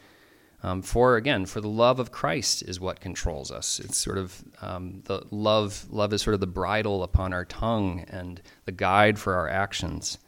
Um, 0.65 0.81
for 0.81 1.17
again, 1.17 1.47
for 1.47 1.61
the 1.61 1.69
love 1.69 1.99
of 1.99 2.13
Christ 2.13 2.63
is 2.63 2.79
what 2.79 3.01
controls 3.01 3.51
us. 3.51 3.81
It's 3.81 3.99
sort 3.99 4.19
of 4.19 4.45
um, 4.61 5.03
the 5.07 5.27
love. 5.33 5.87
Love 5.91 6.13
is 6.13 6.23
sort 6.23 6.35
of 6.35 6.41
the 6.41 6.47
bridle 6.47 7.03
upon 7.03 7.33
our 7.33 7.45
tongue 7.45 8.05
and 8.09 8.41
the 8.65 8.73
guide 8.73 9.19
for 9.19 9.35
our 9.35 9.49
actions. 9.49 10.19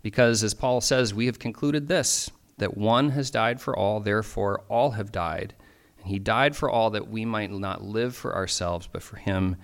Because, 0.00 0.42
as 0.42 0.54
Paul 0.54 0.80
says, 0.80 1.12
we 1.12 1.26
have 1.26 1.38
concluded 1.38 1.88
this 1.88 2.30
that 2.58 2.76
one 2.76 3.10
has 3.10 3.30
died 3.30 3.60
for 3.60 3.76
all, 3.76 4.00
therefore 4.00 4.64
all 4.68 4.92
have 4.92 5.12
died. 5.12 5.54
And 5.98 6.08
he 6.08 6.18
died 6.18 6.54
for 6.56 6.70
all 6.70 6.90
that 6.90 7.08
we 7.08 7.24
might 7.24 7.50
not 7.50 7.82
live 7.82 8.14
for 8.14 8.34
ourselves, 8.34 8.88
but 8.90 9.02
for 9.02 9.16
him 9.16 9.56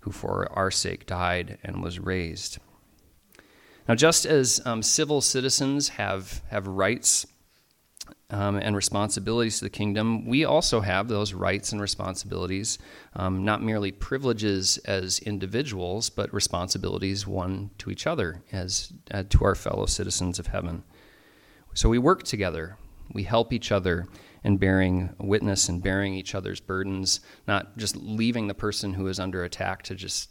who 0.00 0.10
for 0.10 0.50
our 0.52 0.70
sake 0.70 1.06
died 1.06 1.58
and 1.64 1.82
was 1.82 1.98
raised. 1.98 2.58
Now, 3.88 3.94
just 3.94 4.26
as 4.26 4.60
um, 4.64 4.82
civil 4.82 5.20
citizens 5.20 5.88
have, 5.90 6.42
have 6.48 6.66
rights 6.66 7.26
um, 8.30 8.56
and 8.56 8.74
responsibilities 8.74 9.58
to 9.58 9.64
the 9.64 9.70
kingdom, 9.70 10.26
we 10.26 10.44
also 10.44 10.80
have 10.80 11.08
those 11.08 11.32
rights 11.32 11.72
and 11.72 11.80
responsibilities, 11.80 12.78
um, 13.14 13.44
not 13.44 13.62
merely 13.62 13.92
privileges 13.92 14.78
as 14.78 15.18
individuals, 15.20 16.10
but 16.10 16.32
responsibilities 16.32 17.26
one 17.26 17.70
to 17.78 17.90
each 17.90 18.06
other 18.06 18.42
as 18.52 18.92
uh, 19.10 19.22
to 19.28 19.44
our 19.44 19.54
fellow 19.54 19.86
citizens 19.86 20.38
of 20.38 20.48
heaven. 20.48 20.82
So 21.74 21.88
we 21.88 21.98
work 21.98 22.22
together, 22.22 22.76
we 23.12 23.24
help 23.24 23.52
each 23.52 23.72
other 23.72 24.06
in 24.44 24.58
bearing 24.58 25.12
witness 25.18 25.68
and 25.68 25.82
bearing 25.82 26.14
each 26.14 26.34
other's 26.34 26.60
burdens, 26.60 27.20
not 27.48 27.76
just 27.76 27.96
leaving 27.96 28.46
the 28.46 28.54
person 28.54 28.94
who 28.94 29.08
is 29.08 29.18
under 29.18 29.42
attack 29.42 29.82
to 29.84 29.94
just, 29.96 30.30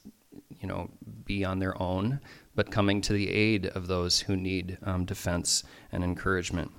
you 0.62 0.68
know, 0.68 0.90
be 1.26 1.44
on 1.44 1.60
their 1.60 1.80
own, 1.82 2.22
but 2.56 2.72
coming 2.72 3.02
to 3.02 3.14
the 3.14 3.30
aid 3.30 3.68
of 3.68 3.88
those 3.88 4.22
who 4.22 4.38
need 4.38 4.78
um, 4.84 5.04
defense 5.04 5.64
and 5.92 6.04
encouragement. 6.04 6.72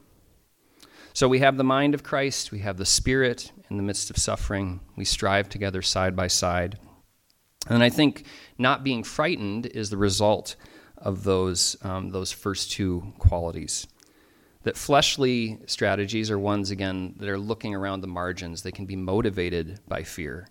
So 1.13 1.29
we 1.29 1.41
have 1.41 1.59
the 1.59 1.65
mind 1.65 1.95
of 1.95 2.03
Christ, 2.03 2.51
we 2.51 2.61
have 2.61 2.79
the 2.79 2.87
Spirit 2.87 3.53
in 3.71 3.77
the 3.77 3.83
midst 3.83 4.11
of 4.11 4.17
suffering, 4.17 4.81
we 4.97 5.05
strive 5.05 5.49
together 5.49 5.83
side 5.83 6.17
by 6.17 6.29
side. 6.29 6.79
And 7.69 7.83
I 7.83 7.91
think 7.91 8.25
not 8.57 8.83
being 8.83 9.05
frightened 9.05 9.67
is 9.67 9.91
the 9.91 9.97
result 9.97 10.57
of 10.97 11.25
those, 11.25 11.77
um, 11.83 12.11
those 12.11 12.33
first 12.33 12.71
two 12.71 13.13
qualities 13.19 13.87
that 14.65 14.77
fleshly 14.77 15.59
strategies 15.67 16.31
are 16.31 16.39
ones, 16.39 16.71
again, 16.71 17.15
that 17.19 17.29
are 17.29 17.39
looking 17.39 17.75
around 17.75 18.01
the 18.01 18.07
margins. 18.07 18.63
They 18.63 18.73
can 18.73 18.87
be 18.87 18.97
motivated 18.97 19.79
by 19.87 20.03
fear, 20.03 20.49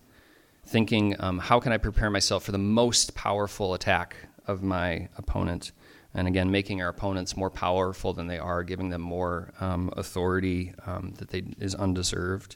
thinking, 0.66 1.16
um, 1.20 1.40
how 1.40 1.60
can 1.60 1.72
I 1.72 1.78
prepare 1.78 2.10
myself 2.10 2.44
for 2.44 2.52
the 2.52 2.60
most 2.60 3.16
powerful 3.16 3.74
attack 3.74 4.16
of 4.48 4.62
my 4.64 5.10
opponent? 5.18 5.72
And 6.14 6.28
again, 6.28 6.52
making 6.52 6.80
our 6.80 6.90
opponents 6.90 7.36
more 7.36 7.50
powerful 7.50 8.14
than 8.14 8.28
they 8.28 8.38
are, 8.38 8.62
giving 8.62 8.90
them 8.90 9.02
more 9.02 9.52
um, 9.60 9.92
authority 9.98 10.74
um, 10.86 11.16
that 11.18 11.30
they, 11.30 11.44
is 11.60 11.74
undeserved, 11.74 12.56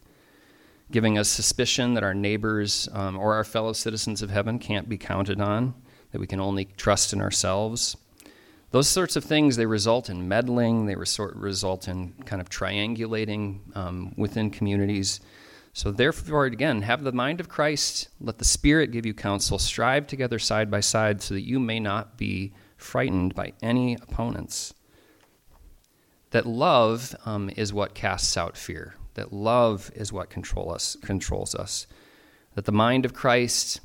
giving 0.91 1.17
us 1.17 1.27
suspicion 1.27 1.95
that 1.95 2.03
our 2.03 2.13
neighbors 2.13 2.87
um, 2.93 3.17
or 3.17 3.33
our 3.33 3.43
fellow 3.43 3.73
citizens 3.73 4.21
of 4.21 4.29
heaven 4.29 4.59
can't 4.59 4.87
be 4.87 4.97
counted 4.97 5.41
on, 5.41 5.73
that 6.11 6.21
we 6.21 6.27
can 6.27 6.39
only 6.39 6.65
trust 6.65 7.13
in 7.13 7.19
ourselves 7.19 7.97
those 8.71 8.87
sorts 8.87 9.15
of 9.15 9.23
things 9.23 9.55
they 9.55 9.65
result 9.65 10.09
in 10.09 10.27
meddling 10.27 10.85
they 10.85 10.95
resort, 10.95 11.35
result 11.35 11.87
in 11.87 12.13
kind 12.25 12.41
of 12.41 12.49
triangulating 12.49 13.59
um, 13.75 14.13
within 14.17 14.49
communities. 14.49 15.21
So 15.73 15.91
therefore 15.91 16.45
again 16.45 16.81
have 16.81 17.03
the 17.03 17.11
mind 17.11 17.39
of 17.39 17.49
christ 17.49 18.09
let 18.19 18.39
the 18.39 18.45
spirit 18.45 18.91
give 18.91 19.05
you 19.05 19.13
counsel 19.13 19.59
strive 19.59 20.07
together 20.07 20.39
side 20.39 20.71
by 20.71 20.79
side 20.79 21.21
so 21.21 21.33
that 21.35 21.45
you 21.45 21.59
may 21.59 21.79
not 21.79 22.17
be 22.17 22.53
frightened 22.77 23.35
by 23.35 23.53
any 23.61 23.95
opponents. 23.95 24.73
That 26.31 26.45
love 26.45 27.15
um, 27.25 27.49
is 27.55 27.73
what 27.73 27.95
casts 27.95 28.35
out 28.37 28.57
fear. 28.57 28.95
That 29.13 29.33
love 29.33 29.89
is 29.95 30.11
what 30.11 30.29
control 30.29 30.71
us, 30.71 30.97
controls 31.01 31.55
us. 31.55 31.87
That 32.55 32.65
the 32.65 32.71
mind 32.71 33.05
of 33.05 33.13
christ 33.13 33.81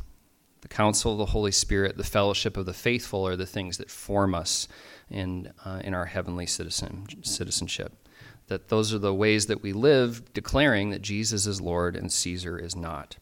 the 0.63 0.69
counsel 0.69 1.13
of 1.13 1.19
the 1.19 1.27
Holy 1.27 1.53
Spirit, 1.53 1.97
the 1.97 2.05
fellowship 2.05 2.57
of 2.57 2.67
the 2.67 2.73
faithful 2.73 3.27
are 3.27 3.37
the 3.37 3.47
things 3.47 3.79
that 3.79 3.91
form 3.91 4.35
us 4.35 4.69
in, 5.11 5.53
uh, 5.65 5.81
in 5.85 5.93
our 5.93 6.07
heavenly 6.07 6.47
citizen, 6.47 7.07
citizenship. 7.23 8.09
That 8.47 8.69
those 8.69 8.95
are 8.95 8.99
the 8.99 9.15
ways 9.15 9.47
that 9.47 9.63
we 9.63 9.73
live, 9.73 10.33
declaring 10.33 10.91
that 10.91 11.03
Jesus 11.03 11.47
is 11.47 11.61
Lord 11.61 11.97
and 11.97 12.13
Caesar 12.13 12.59
is 12.59 12.75
not. 12.77 13.17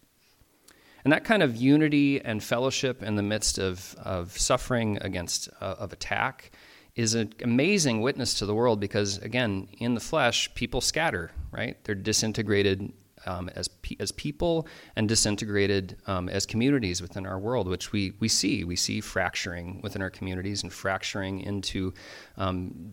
And 1.02 1.12
that 1.12 1.24
kind 1.24 1.42
of 1.42 1.56
unity 1.56 2.20
and 2.20 2.42
fellowship 2.44 3.02
in 3.02 3.16
the 3.16 3.22
midst 3.22 3.58
of, 3.58 3.96
of 4.02 4.36
suffering 4.38 4.98
against 5.00 5.48
uh, 5.60 5.76
of 5.78 5.92
attack 5.92 6.52
is 6.94 7.14
an 7.14 7.32
amazing 7.42 8.02
witness 8.02 8.34
to 8.34 8.46
the 8.46 8.54
world 8.54 8.80
because, 8.80 9.16
again, 9.18 9.68
in 9.78 9.94
the 9.94 10.00
flesh, 10.00 10.52
people 10.54 10.82
scatter, 10.82 11.30
right? 11.52 11.82
They're 11.84 11.94
disintegrated 11.94 12.92
um, 13.26 13.48
as, 13.54 13.68
pe- 13.68 13.96
as 14.00 14.12
people 14.12 14.66
and 14.96 15.08
disintegrated 15.08 15.96
um, 16.06 16.28
as 16.28 16.46
communities 16.46 17.02
within 17.02 17.26
our 17.26 17.38
world, 17.38 17.68
which 17.68 17.92
we, 17.92 18.12
we 18.20 18.28
see. 18.28 18.64
We 18.64 18.76
see 18.76 19.00
fracturing 19.00 19.80
within 19.82 20.02
our 20.02 20.10
communities 20.10 20.62
and 20.62 20.72
fracturing 20.72 21.40
into 21.40 21.92
um, 22.36 22.92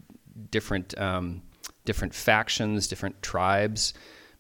different, 0.52 0.98
um, 1.00 1.42
different 1.86 2.13
factions, 2.13 2.88
different 2.88 3.22
tribes. 3.22 3.94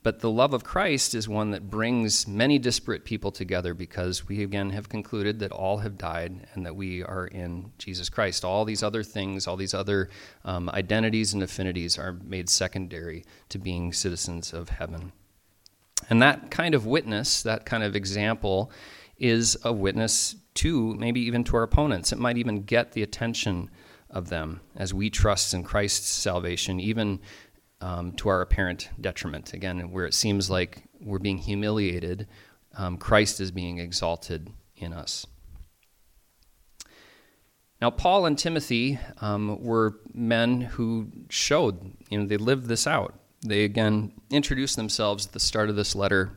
But 0.03 0.21
the 0.21 0.31
love 0.31 0.53
of 0.53 0.63
Christ 0.63 1.15
is 1.15 1.27
one 1.27 1.51
that 1.51 1.69
brings 1.69 2.27
many 2.27 2.59
disparate 2.59 3.03
people 3.03 3.29
together 3.29 3.73
because 3.73 4.25
we 4.25 4.41
again 4.41 4.69
have 4.69 4.87
concluded 4.87 5.39
that 5.39 5.51
all 5.51 5.79
have 5.79 5.97
died 5.97 6.47
and 6.53 6.65
that 6.65 6.77
we 6.77 7.03
are 7.03 7.27
in 7.27 7.73
Jesus 7.77 8.07
Christ. 8.07 8.45
All 8.45 8.63
these 8.63 8.83
other 8.83 9.03
things, 9.03 9.47
all 9.47 9.57
these 9.57 9.73
other 9.73 10.09
um, 10.45 10.69
identities 10.69 11.33
and 11.33 11.43
affinities 11.43 11.97
are 11.97 12.13
made 12.23 12.47
secondary 12.49 13.25
to 13.49 13.57
being 13.57 13.91
citizens 13.91 14.53
of 14.53 14.69
heaven. 14.69 15.11
And 16.09 16.21
that 16.21 16.51
kind 16.51 16.73
of 16.73 16.85
witness, 16.85 17.43
that 17.43 17.65
kind 17.65 17.83
of 17.83 17.95
example, 17.95 18.71
is 19.17 19.57
a 19.63 19.73
witness 19.73 20.35
to 20.55 20.93
maybe 20.95 21.21
even 21.21 21.43
to 21.45 21.57
our 21.57 21.63
opponents. 21.63 22.11
It 22.11 22.19
might 22.19 22.37
even 22.37 22.63
get 22.63 22.93
the 22.93 23.03
attention 23.03 23.69
of 24.09 24.29
them 24.29 24.61
as 24.75 24.93
we 24.93 25.09
trust 25.09 25.53
in 25.53 25.63
Christ's 25.63 26.09
salvation, 26.09 26.79
even 26.79 27.19
um, 27.81 28.13
to 28.13 28.29
our 28.29 28.41
apparent 28.41 28.89
detriment. 28.99 29.53
Again, 29.53 29.91
where 29.91 30.05
it 30.05 30.13
seems 30.13 30.49
like 30.49 30.83
we're 31.01 31.19
being 31.19 31.37
humiliated, 31.37 32.27
um, 32.75 32.97
Christ 32.97 33.39
is 33.39 33.51
being 33.51 33.79
exalted 33.79 34.49
in 34.75 34.93
us. 34.93 35.25
Now, 37.79 37.91
Paul 37.91 38.25
and 38.25 38.37
Timothy 38.37 38.97
um, 39.21 39.61
were 39.61 39.99
men 40.13 40.61
who 40.61 41.11
showed, 41.29 41.93
you 42.09 42.19
know, 42.19 42.25
they 42.25 42.37
lived 42.37 42.65
this 42.65 42.87
out. 42.87 43.13
They 43.47 43.63
again 43.63 44.13
introduce 44.29 44.75
themselves 44.75 45.27
at 45.27 45.33
the 45.33 45.39
start 45.39 45.69
of 45.69 45.75
this 45.75 45.95
letter 45.95 46.31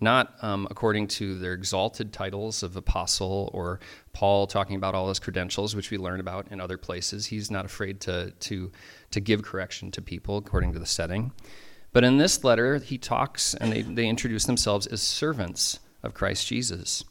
not 0.00 0.32
um, 0.42 0.66
according 0.70 1.08
to 1.08 1.38
their 1.38 1.54
exalted 1.54 2.12
titles 2.12 2.62
of 2.62 2.76
apostle 2.76 3.50
or 3.52 3.80
Paul 4.12 4.46
talking 4.46 4.76
about 4.76 4.94
all 4.94 5.08
his 5.08 5.18
credentials, 5.18 5.74
which 5.74 5.90
we 5.90 5.98
learn 5.98 6.20
about 6.20 6.48
in 6.50 6.60
other 6.60 6.78
places. 6.78 7.26
He's 7.26 7.50
not 7.50 7.64
afraid 7.64 8.00
to, 8.02 8.30
to, 8.30 8.70
to 9.10 9.20
give 9.20 9.42
correction 9.42 9.90
to 9.92 10.02
people 10.02 10.38
according 10.38 10.72
to 10.74 10.78
the 10.78 10.86
setting. 10.86 11.32
But 11.92 12.04
in 12.04 12.18
this 12.18 12.44
letter, 12.44 12.78
he 12.78 12.98
talks 12.98 13.54
and 13.54 13.72
they, 13.72 13.82
they 13.82 14.06
introduce 14.06 14.44
themselves 14.44 14.86
as 14.86 15.02
servants 15.02 15.80
of 16.02 16.14
Christ 16.14 16.46
Jesus. 16.46 17.04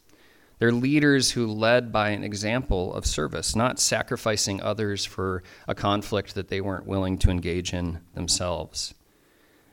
They're 0.58 0.72
leaders 0.72 1.32
who 1.32 1.46
led 1.46 1.92
by 1.92 2.10
an 2.10 2.24
example 2.24 2.92
of 2.94 3.06
service, 3.06 3.54
not 3.54 3.78
sacrificing 3.78 4.60
others 4.60 5.04
for 5.04 5.42
a 5.68 5.74
conflict 5.74 6.34
that 6.34 6.48
they 6.48 6.60
weren't 6.60 6.86
willing 6.86 7.18
to 7.18 7.30
engage 7.30 7.72
in 7.72 8.00
themselves. 8.14 8.94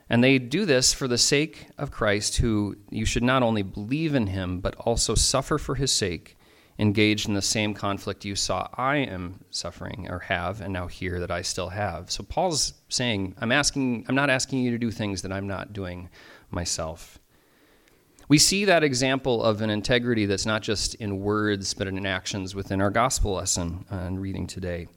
And 0.09 0.23
they 0.23 0.37
do 0.37 0.65
this 0.65 0.93
for 0.93 1.07
the 1.07 1.17
sake 1.17 1.67
of 1.77 1.91
Christ, 1.91 2.37
who 2.37 2.77
you 2.91 3.05
should 3.05 3.23
not 3.23 3.41
only 3.41 3.63
believe 3.63 4.13
in 4.13 4.27
him, 4.27 4.59
but 4.59 4.75
also 4.75 5.15
suffer 5.15 5.57
for 5.57 5.75
his 5.75 5.91
sake, 5.91 6.37
engaged 6.77 7.27
in 7.27 7.33
the 7.33 7.41
same 7.41 7.73
conflict 7.73 8.25
you 8.25 8.35
saw 8.35 8.67
I 8.75 8.97
am 8.97 9.43
suffering 9.49 10.07
or 10.09 10.19
have, 10.19 10.61
and 10.61 10.73
now 10.73 10.87
hear 10.87 11.19
that 11.19 11.31
I 11.31 11.41
still 11.41 11.69
have. 11.69 12.11
So 12.11 12.23
Paul's 12.23 12.73
saying, 12.89 13.35
I'm 13.39 13.51
asking, 13.51 14.05
I'm 14.07 14.15
not 14.15 14.29
asking 14.29 14.59
you 14.59 14.71
to 14.71 14.77
do 14.77 14.91
things 14.91 15.23
that 15.23 15.31
I'm 15.31 15.47
not 15.47 15.73
doing 15.73 16.09
myself. 16.51 17.17
We 18.27 18.37
see 18.37 18.65
that 18.65 18.83
example 18.83 19.43
of 19.43 19.61
an 19.61 19.69
integrity 19.69 20.25
that's 20.25 20.45
not 20.45 20.61
just 20.61 20.95
in 20.95 21.19
words, 21.19 21.73
but 21.73 21.87
in 21.87 22.05
actions 22.05 22.55
within 22.55 22.81
our 22.81 22.89
gospel 22.89 23.33
lesson 23.33 23.85
uh, 23.91 23.95
and 23.95 24.19
reading 24.19 24.47
today. 24.47 24.87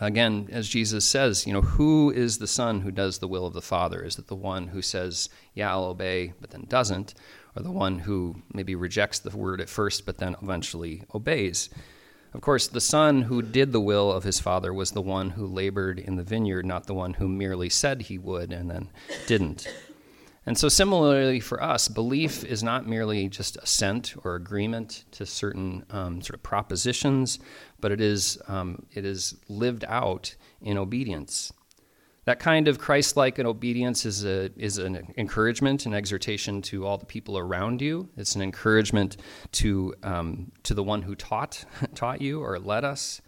Again, 0.00 0.48
as 0.50 0.68
Jesus 0.68 1.04
says, 1.04 1.46
you 1.46 1.52
know, 1.52 1.60
who 1.60 2.10
is 2.10 2.38
the 2.38 2.46
son 2.46 2.80
who 2.80 2.90
does 2.90 3.18
the 3.18 3.28
will 3.28 3.46
of 3.46 3.54
the 3.54 3.62
Father? 3.62 4.02
Is 4.02 4.18
it 4.18 4.26
the 4.26 4.34
one 4.34 4.68
who 4.68 4.82
says, 4.82 5.28
yeah, 5.54 5.70
I'll 5.70 5.84
obey, 5.84 6.32
but 6.40 6.50
then 6.50 6.66
doesn't? 6.68 7.14
Or 7.56 7.62
the 7.62 7.70
one 7.70 7.98
who 7.98 8.36
maybe 8.52 8.74
rejects 8.74 9.18
the 9.18 9.36
word 9.36 9.60
at 9.60 9.68
first, 9.68 10.06
but 10.06 10.18
then 10.18 10.36
eventually 10.42 11.02
obeys? 11.14 11.70
Of 12.32 12.40
course, 12.42 12.68
the 12.68 12.80
son 12.80 13.22
who 13.22 13.42
did 13.42 13.72
the 13.72 13.80
will 13.80 14.12
of 14.12 14.22
his 14.22 14.38
father 14.38 14.72
was 14.72 14.92
the 14.92 15.02
one 15.02 15.30
who 15.30 15.46
labored 15.46 15.98
in 15.98 16.16
the 16.16 16.22
vineyard, 16.22 16.64
not 16.64 16.86
the 16.86 16.94
one 16.94 17.14
who 17.14 17.28
merely 17.28 17.68
said 17.68 18.02
he 18.02 18.18
would 18.18 18.52
and 18.52 18.70
then 18.70 18.88
didn't. 19.26 19.66
And 20.46 20.56
so, 20.56 20.68
similarly 20.68 21.38
for 21.38 21.62
us, 21.62 21.88
belief 21.88 22.44
is 22.44 22.62
not 22.62 22.86
merely 22.86 23.28
just 23.28 23.56
assent 23.58 24.14
or 24.24 24.36
agreement 24.36 25.04
to 25.12 25.26
certain 25.26 25.84
um, 25.90 26.22
sort 26.22 26.34
of 26.34 26.42
propositions, 26.42 27.38
but 27.80 27.92
it 27.92 28.00
is, 28.00 28.38
um, 28.48 28.86
it 28.92 29.04
is 29.04 29.34
lived 29.48 29.84
out 29.86 30.34
in 30.62 30.78
obedience. 30.78 31.52
That 32.24 32.38
kind 32.38 32.68
of 32.68 32.78
Christ 32.78 33.16
like 33.16 33.38
obedience 33.38 34.06
is, 34.06 34.24
a, 34.24 34.50
is 34.56 34.78
an 34.78 35.12
encouragement 35.16 35.84
and 35.86 35.94
exhortation 35.94 36.62
to 36.62 36.86
all 36.86 36.96
the 36.96 37.06
people 37.06 37.36
around 37.36 37.82
you. 37.82 38.08
It's 38.16 38.34
an 38.34 38.42
encouragement 38.42 39.18
to, 39.52 39.94
um, 40.02 40.52
to 40.62 40.74
the 40.74 40.82
one 40.82 41.02
who 41.02 41.14
taught, 41.14 41.64
taught 41.94 42.22
you 42.22 42.42
or 42.42 42.58
led 42.58 42.84
us. 42.84 43.20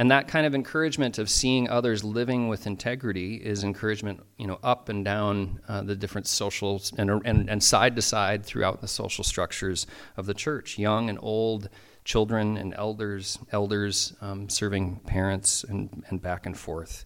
And 0.00 0.10
that 0.10 0.28
kind 0.28 0.46
of 0.46 0.54
encouragement 0.54 1.18
of 1.18 1.28
seeing 1.28 1.68
others 1.68 2.02
living 2.02 2.48
with 2.48 2.66
integrity 2.66 3.34
is 3.34 3.62
encouragement, 3.64 4.20
you 4.38 4.46
know, 4.46 4.58
up 4.62 4.88
and 4.88 5.04
down 5.04 5.60
uh, 5.68 5.82
the 5.82 5.94
different 5.94 6.26
social 6.26 6.80
and, 6.96 7.10
and, 7.26 7.50
and 7.50 7.62
side 7.62 7.96
to 7.96 8.00
side 8.00 8.42
throughout 8.42 8.80
the 8.80 8.88
social 8.88 9.22
structures 9.22 9.86
of 10.16 10.24
the 10.24 10.32
church, 10.32 10.78
young 10.78 11.10
and 11.10 11.18
old, 11.20 11.68
children 12.02 12.56
and 12.56 12.72
elders, 12.78 13.38
elders 13.52 14.14
um, 14.22 14.48
serving 14.48 15.00
parents, 15.00 15.64
and, 15.64 16.02
and 16.08 16.22
back 16.22 16.46
and 16.46 16.56
forth. 16.56 17.04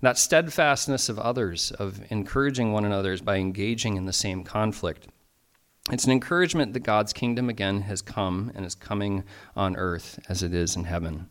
That 0.00 0.16
steadfastness 0.16 1.08
of 1.08 1.18
others, 1.18 1.72
of 1.72 2.00
encouraging 2.12 2.70
one 2.70 2.84
another 2.84 3.14
is 3.14 3.20
by 3.20 3.38
engaging 3.38 3.96
in 3.96 4.04
the 4.04 4.12
same 4.12 4.44
conflict. 4.44 5.08
It's 5.90 6.04
an 6.04 6.12
encouragement 6.12 6.72
that 6.74 6.84
God's 6.84 7.12
kingdom 7.12 7.48
again 7.48 7.80
has 7.80 8.00
come 8.00 8.52
and 8.54 8.64
is 8.64 8.76
coming 8.76 9.24
on 9.56 9.74
earth 9.74 10.20
as 10.28 10.44
it 10.44 10.54
is 10.54 10.76
in 10.76 10.84
heaven. 10.84 11.30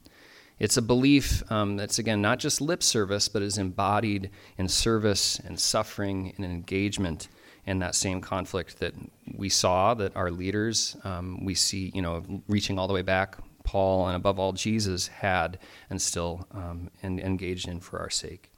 It's 0.58 0.78
a 0.78 0.82
belief 0.82 1.44
um, 1.52 1.76
that's, 1.78 2.00
again, 2.00 2.22
not 2.22 2.40
just 2.40 2.62
lip 2.62 2.82
service, 2.82 3.28
but 3.28 3.42
is 3.42 3.58
embodied 3.58 4.30
in 4.58 4.68
service 4.68 5.40
and 5.40 5.60
suffering 5.60 6.34
and 6.38 6.46
engagement 6.46 7.28
in 7.66 7.80
that 7.80 7.96
same 7.96 8.22
conflict 8.22 8.80
that 8.80 8.94
we 9.36 9.50
saw 9.50 9.94
that 9.96 10.16
our 10.16 10.32
leaders, 10.32 10.96
um, 11.04 11.44
we 11.44 11.56
see, 11.56 11.92
you 11.94 12.02
know, 12.02 12.24
reaching 12.48 12.80
all 12.80 12.88
the 12.88 12.94
way 12.94 13.02
back, 13.02 13.38
Paul 13.64 14.08
and 14.08 14.16
above 14.16 14.40
all 14.40 14.54
Jesus 14.54 15.08
had 15.08 15.58
and 15.90 16.02
still 16.02 16.48
um, 16.52 16.90
and 17.02 17.20
engaged 17.20 17.68
in 17.68 17.80
for 17.80 18.00
our 18.00 18.12
sake. 18.12 18.52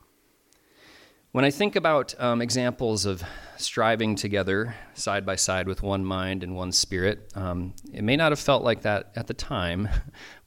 When 1.32 1.46
I 1.46 1.52
think 1.52 1.76
about 1.76 2.16
um, 2.20 2.42
examples 2.42 3.06
of 3.06 3.22
striving 3.58 4.16
together 4.16 4.76
side 4.94 5.26
by 5.26 5.36
side 5.36 5.68
with 5.68 5.84
one 5.84 6.04
mind 6.04 6.42
and 6.42 6.56
one 6.56 6.72
spirit, 6.72 7.32
um, 7.36 7.74
it 7.94 8.04
may 8.04 8.16
not 8.16 8.32
have 8.32 8.40
felt 8.40 8.64
like 8.64 8.82
that 8.82 9.12
at 9.16 9.28
the 9.28 9.34
time, 9.34 9.88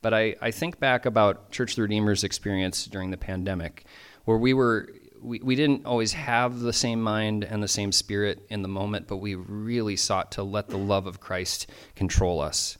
but 0.02 0.14
I, 0.14 0.36
I 0.40 0.50
think 0.50 0.78
back 0.78 1.06
about 1.06 1.50
Church 1.50 1.72
of 1.72 1.76
the 1.76 1.82
Redeemer's 1.82 2.24
experience 2.24 2.86
during 2.86 3.10
the 3.10 3.16
pandemic, 3.16 3.84
where 4.24 4.38
we 4.38 4.54
were 4.54 4.88
we, 5.22 5.40
we 5.40 5.54
didn't 5.54 5.84
always 5.86 6.12
have 6.12 6.60
the 6.60 6.72
same 6.72 7.00
mind 7.02 7.44
and 7.44 7.62
the 7.62 7.68
same 7.68 7.92
spirit 7.92 8.46
in 8.48 8.62
the 8.62 8.68
moment, 8.68 9.06
but 9.06 9.18
we 9.18 9.34
really 9.34 9.96
sought 9.96 10.32
to 10.32 10.42
let 10.42 10.68
the 10.68 10.78
love 10.78 11.06
of 11.06 11.20
Christ 11.20 11.70
control 11.94 12.40
us. 12.40 12.78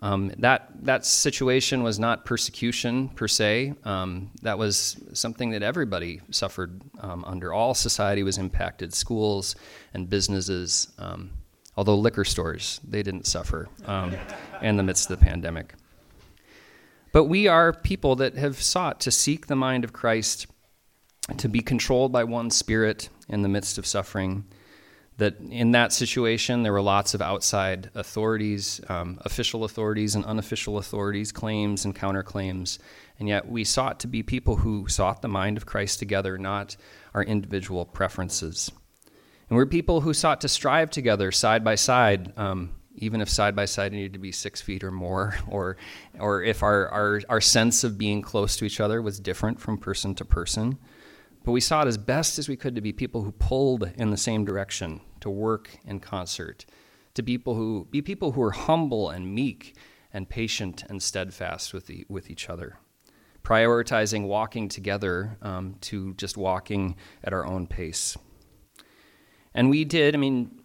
Um, 0.00 0.32
that 0.38 0.68
that 0.84 1.04
situation 1.04 1.82
was 1.82 1.98
not 1.98 2.24
persecution 2.24 3.08
per 3.08 3.26
se. 3.26 3.74
Um, 3.84 4.30
that 4.42 4.56
was 4.56 4.96
something 5.12 5.50
that 5.50 5.64
everybody 5.64 6.20
suffered 6.30 6.80
um, 7.00 7.24
under. 7.24 7.52
All 7.52 7.74
society 7.74 8.22
was 8.22 8.38
impacted. 8.38 8.94
Schools 8.94 9.56
and 9.94 10.08
businesses, 10.08 10.92
um, 10.98 11.30
although 11.76 11.96
liquor 11.96 12.24
stores 12.24 12.80
they 12.86 13.02
didn't 13.02 13.26
suffer 13.26 13.68
um, 13.86 14.14
in 14.62 14.76
the 14.76 14.84
midst 14.84 15.10
of 15.10 15.18
the 15.18 15.24
pandemic. 15.24 15.74
But 17.12 17.24
we 17.24 17.48
are 17.48 17.72
people 17.72 18.16
that 18.16 18.36
have 18.36 18.60
sought 18.60 19.00
to 19.00 19.10
seek 19.10 19.46
the 19.46 19.56
mind 19.56 19.84
of 19.84 19.92
Christ, 19.92 20.46
to 21.36 21.48
be 21.48 21.60
controlled 21.60 22.12
by 22.12 22.24
one 22.24 22.50
Spirit 22.50 23.08
in 23.28 23.42
the 23.42 23.48
midst 23.48 23.78
of 23.78 23.86
suffering 23.86 24.44
that 25.18 25.36
in 25.50 25.72
that 25.72 25.92
situation 25.92 26.62
there 26.62 26.72
were 26.72 26.80
lots 26.80 27.12
of 27.12 27.20
outside 27.20 27.90
authorities, 27.94 28.80
um, 28.88 29.18
official 29.22 29.64
authorities 29.64 30.14
and 30.14 30.24
unofficial 30.24 30.78
authorities, 30.78 31.32
claims 31.32 31.84
and 31.84 31.94
counterclaims, 31.94 32.78
and 33.18 33.28
yet 33.28 33.48
we 33.48 33.64
sought 33.64 33.98
to 34.00 34.06
be 34.06 34.22
people 34.22 34.56
who 34.56 34.86
sought 34.88 35.20
the 35.20 35.28
mind 35.28 35.56
of 35.56 35.66
Christ 35.66 35.98
together, 35.98 36.38
not 36.38 36.76
our 37.14 37.22
individual 37.24 37.84
preferences. 37.84 38.70
And 39.50 39.56
we're 39.56 39.66
people 39.66 40.02
who 40.02 40.14
sought 40.14 40.40
to 40.42 40.48
strive 40.48 40.90
together 40.90 41.32
side 41.32 41.64
by 41.64 41.74
side, 41.74 42.32
um, 42.38 42.70
even 42.98 43.20
if 43.20 43.28
side 43.28 43.56
by 43.56 43.64
side 43.64 43.92
needed 43.92 44.12
to 44.12 44.18
be 44.18 44.32
six 44.32 44.60
feet 44.60 44.84
or 44.84 44.90
more, 44.90 45.36
or, 45.48 45.76
or 46.18 46.42
if 46.42 46.62
our, 46.62 46.88
our, 46.88 47.20
our 47.28 47.40
sense 47.40 47.84
of 47.84 47.98
being 47.98 48.22
close 48.22 48.56
to 48.56 48.64
each 48.64 48.80
other 48.80 49.00
was 49.00 49.18
different 49.20 49.60
from 49.60 49.78
person 49.78 50.14
to 50.16 50.24
person. 50.24 50.78
But 51.44 51.52
we 51.52 51.60
saw 51.60 51.82
it 51.82 51.88
as 51.88 51.96
best 51.96 52.38
as 52.38 52.48
we 52.48 52.56
could 52.56 52.74
to 52.74 52.80
be 52.80 52.92
people 52.92 53.22
who 53.22 53.32
pulled 53.32 53.90
in 53.96 54.10
the 54.10 54.16
same 54.16 54.44
direction, 54.44 55.00
to 55.20 55.30
work 55.30 55.78
in 55.84 56.00
concert, 56.00 56.66
to 57.14 57.22
people 57.22 57.54
who 57.54 57.86
be 57.90 58.02
people 58.02 58.32
who 58.32 58.42
are 58.42 58.50
humble 58.50 59.08
and 59.10 59.34
meek 59.34 59.76
and 60.12 60.28
patient 60.28 60.84
and 60.88 61.02
steadfast 61.02 61.72
with, 61.72 61.86
the, 61.86 62.04
with 62.08 62.30
each 62.30 62.48
other. 62.48 62.78
Prioritizing 63.42 64.26
walking 64.26 64.68
together 64.68 65.38
um, 65.40 65.76
to 65.82 66.14
just 66.14 66.36
walking 66.36 66.96
at 67.24 67.32
our 67.32 67.46
own 67.46 67.66
pace. 67.66 68.16
And 69.54 69.70
we 69.70 69.84
did, 69.84 70.14
I 70.14 70.18
mean, 70.18 70.57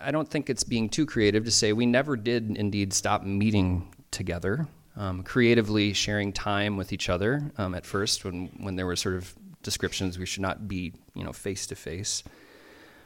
I 0.00 0.10
don't 0.10 0.28
think 0.28 0.50
it's 0.50 0.64
being 0.64 0.88
too 0.88 1.06
creative 1.06 1.44
to 1.44 1.50
say 1.50 1.72
we 1.72 1.86
never 1.86 2.16
did 2.16 2.56
indeed 2.56 2.92
stop 2.92 3.22
meeting 3.22 3.94
together, 4.10 4.66
um, 4.96 5.22
creatively 5.22 5.92
sharing 5.92 6.32
time 6.32 6.76
with 6.76 6.92
each 6.92 7.08
other 7.08 7.50
um, 7.56 7.74
at 7.74 7.86
first 7.86 8.24
when, 8.24 8.46
when 8.58 8.76
there 8.76 8.86
were 8.86 8.96
sort 8.96 9.16
of 9.16 9.34
descriptions 9.62 10.18
we 10.18 10.26
should 10.26 10.42
not 10.42 10.68
be, 10.68 10.92
you 11.14 11.24
know, 11.24 11.32
face 11.32 11.66
to 11.66 11.74
face. 11.74 12.22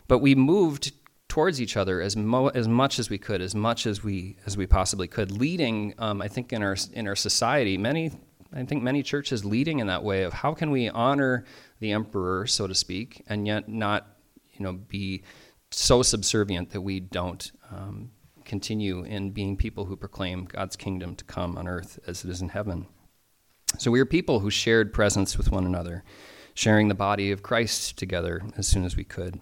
But 0.09 0.19
we 0.19 0.35
moved 0.35 0.93
towards 1.29 1.63
each 1.63 1.77
other 1.77 2.01
as 2.01 2.17
mo- 2.17 2.49
as 2.49 2.69
much 2.69 2.99
as 2.99 3.09
we 3.09 3.19
could, 3.19 3.41
as 3.41 3.55
much 3.55 3.87
as 3.87 4.05
we 4.05 4.37
as 4.45 4.57
we 4.57 4.67
possibly 4.67 5.09
could, 5.09 5.31
leading. 5.31 5.95
Um, 5.99 6.21
I 6.21 6.29
think 6.29 6.53
in 6.53 6.63
our 6.63 6.77
in 6.93 7.09
our 7.09 7.17
society, 7.17 7.79
many 7.79 8.13
I 8.53 8.65
think 8.65 8.83
many 8.83 9.03
churches 9.03 9.45
leading 9.45 9.79
in 9.79 9.87
that 9.87 10.03
way 10.05 10.25
of 10.25 10.33
how 10.33 10.53
can 10.53 10.71
we 10.71 10.89
honor 10.91 11.45
the 11.81 11.93
emperor, 11.93 12.47
so 12.47 12.67
to 12.67 12.75
speak, 12.75 13.25
and 13.29 13.47
yet 13.47 13.69
not 13.69 14.09
you 14.53 14.65
know 14.65 14.75
be 14.75 15.23
so 15.75 16.03
subservient 16.03 16.71
that 16.71 16.81
we 16.81 17.01
don't 17.01 17.51
um, 17.71 18.11
continue 18.45 19.05
in 19.05 19.31
being 19.31 19.57
people 19.57 19.87
who 19.87 19.97
proclaim 19.97 20.45
God's 20.45 20.77
kingdom 20.77 21.17
to 21.17 21.25
come 21.25 21.57
on 21.57 21.67
earth 21.67 21.99
as 22.07 22.25
it 22.25 22.31
is 22.31 22.43
in 22.43 22.51
heaven. 22.51 22.87
So 23.79 23.91
we 23.91 24.01
are 24.01 24.07
people 24.07 24.41
who 24.41 24.51
shared 24.51 24.93
presence 24.93 25.39
with 25.39 25.51
one 25.51 25.65
another, 25.65 26.05
sharing 26.55 26.89
the 26.89 26.95
body 26.95 27.31
of 27.33 27.43
Christ 27.43 27.97
together 27.97 28.43
as 28.57 28.67
soon 28.67 28.85
as 28.85 28.97
we 28.97 29.05
could. 29.05 29.41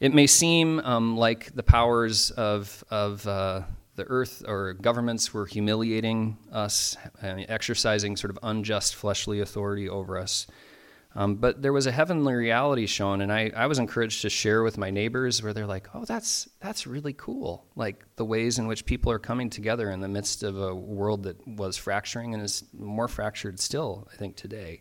It 0.00 0.14
may 0.14 0.26
seem 0.26 0.80
um, 0.80 1.16
like 1.16 1.54
the 1.54 1.62
powers 1.62 2.30
of, 2.32 2.82
of 2.90 3.26
uh, 3.26 3.62
the 3.94 4.04
earth 4.04 4.42
or 4.48 4.72
governments 4.72 5.34
were 5.34 5.46
humiliating 5.46 6.38
us, 6.50 6.96
uh, 7.22 7.26
exercising 7.48 8.16
sort 8.16 8.30
of 8.30 8.38
unjust 8.42 8.94
fleshly 8.96 9.40
authority 9.40 9.88
over 9.88 10.18
us. 10.18 10.46
Um, 11.14 11.34
but 11.34 11.60
there 11.60 11.72
was 11.72 11.86
a 11.86 11.92
heavenly 11.92 12.32
reality 12.32 12.86
shown, 12.86 13.20
and 13.20 13.30
I, 13.30 13.52
I 13.54 13.66
was 13.66 13.78
encouraged 13.78 14.22
to 14.22 14.30
share 14.30 14.62
with 14.62 14.78
my 14.78 14.90
neighbors 14.90 15.42
where 15.42 15.52
they're 15.52 15.66
like, 15.66 15.88
oh, 15.94 16.04
that's, 16.06 16.48
that's 16.60 16.86
really 16.86 17.12
cool. 17.12 17.66
Like 17.76 18.04
the 18.16 18.24
ways 18.24 18.58
in 18.58 18.66
which 18.66 18.86
people 18.86 19.12
are 19.12 19.18
coming 19.18 19.50
together 19.50 19.90
in 19.90 20.00
the 20.00 20.08
midst 20.08 20.42
of 20.42 20.58
a 20.58 20.74
world 20.74 21.24
that 21.24 21.46
was 21.46 21.76
fracturing 21.76 22.32
and 22.32 22.42
is 22.42 22.64
more 22.72 23.08
fractured 23.08 23.60
still, 23.60 24.08
I 24.12 24.16
think, 24.16 24.36
today. 24.36 24.80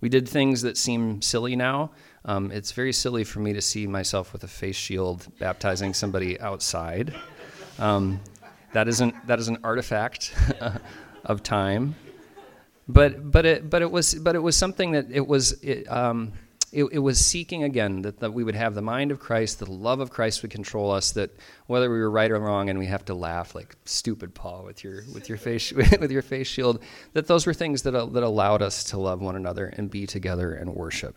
We 0.00 0.10
did 0.10 0.28
things 0.28 0.62
that 0.62 0.76
seem 0.76 1.22
silly 1.22 1.56
now. 1.56 1.92
Um, 2.24 2.52
it's 2.52 2.72
very 2.72 2.92
silly 2.92 3.24
for 3.24 3.40
me 3.40 3.54
to 3.54 3.62
see 3.62 3.86
myself 3.86 4.32
with 4.34 4.44
a 4.44 4.48
face 4.48 4.76
shield 4.76 5.26
baptizing 5.38 5.94
somebody 5.94 6.38
outside. 6.40 7.14
Um, 7.78 8.20
that, 8.74 8.86
isn't, 8.86 9.14
that 9.26 9.38
is 9.38 9.48
an 9.48 9.58
artifact 9.64 10.34
of 11.24 11.42
time 11.42 11.94
but 12.88 13.30
but 13.30 13.44
it 13.44 13.68
but 13.68 13.82
it 13.82 13.90
was 13.90 14.14
but 14.14 14.34
it 14.34 14.40
was 14.40 14.56
something 14.56 14.92
that 14.92 15.06
it 15.10 15.26
was 15.26 15.52
it, 15.62 15.90
um, 15.90 16.32
it, 16.72 16.84
it, 16.84 16.98
was 16.98 17.24
seeking 17.24 17.62
again 17.62 18.02
that, 18.02 18.20
that 18.20 18.32
we 18.32 18.44
would 18.44 18.54
have 18.54 18.74
the 18.74 18.82
mind 18.82 19.10
of 19.10 19.18
Christ, 19.18 19.58
that 19.58 19.66
the 19.66 19.72
love 19.72 20.00
of 20.00 20.10
Christ 20.10 20.42
would 20.42 20.50
control 20.50 20.90
us. 20.90 21.12
That 21.12 21.30
whether 21.66 21.90
we 21.90 21.98
were 21.98 22.10
right 22.10 22.30
or 22.30 22.38
wrong, 22.38 22.68
and 22.68 22.78
we 22.78 22.86
have 22.86 23.04
to 23.06 23.14
laugh 23.14 23.54
like 23.54 23.76
stupid 23.84 24.34
Paul 24.34 24.64
with 24.64 24.84
your 24.84 25.02
with 25.14 25.28
your 25.28 25.38
face 25.38 25.72
with 25.72 26.10
your 26.10 26.22
face 26.22 26.46
shield. 26.46 26.82
That 27.12 27.26
those 27.26 27.46
were 27.46 27.54
things 27.54 27.82
that 27.82 27.92
that 27.92 28.22
allowed 28.22 28.62
us 28.62 28.84
to 28.84 28.98
love 28.98 29.20
one 29.20 29.36
another 29.36 29.66
and 29.66 29.90
be 29.90 30.06
together 30.06 30.54
and 30.54 30.74
worship. 30.74 31.16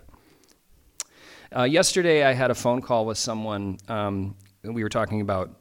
Uh, 1.53 1.63
yesterday, 1.63 2.23
I 2.23 2.33
had 2.33 2.49
a 2.49 2.55
phone 2.55 2.81
call 2.81 3.05
with 3.05 3.17
someone. 3.17 3.77
Um, 3.89 4.35
we 4.63 4.83
were 4.83 4.89
talking 4.89 5.19
about 5.19 5.51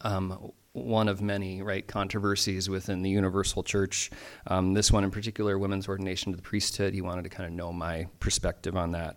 um, 0.00 0.52
one 0.76 1.08
of 1.08 1.22
many 1.22 1.62
right 1.62 1.86
controversies 1.86 2.68
within 2.68 3.02
the 3.02 3.10
universal 3.10 3.62
church. 3.62 4.10
Um, 4.46 4.74
this 4.74 4.92
one 4.92 5.04
in 5.04 5.10
particular, 5.10 5.58
women's 5.58 5.88
ordination 5.88 6.32
to 6.32 6.36
the 6.36 6.42
priesthood. 6.42 6.92
He 6.92 7.00
wanted 7.00 7.22
to 7.22 7.30
kind 7.30 7.46
of 7.48 7.52
know 7.52 7.72
my 7.72 8.06
perspective 8.20 8.76
on 8.76 8.92
that. 8.92 9.16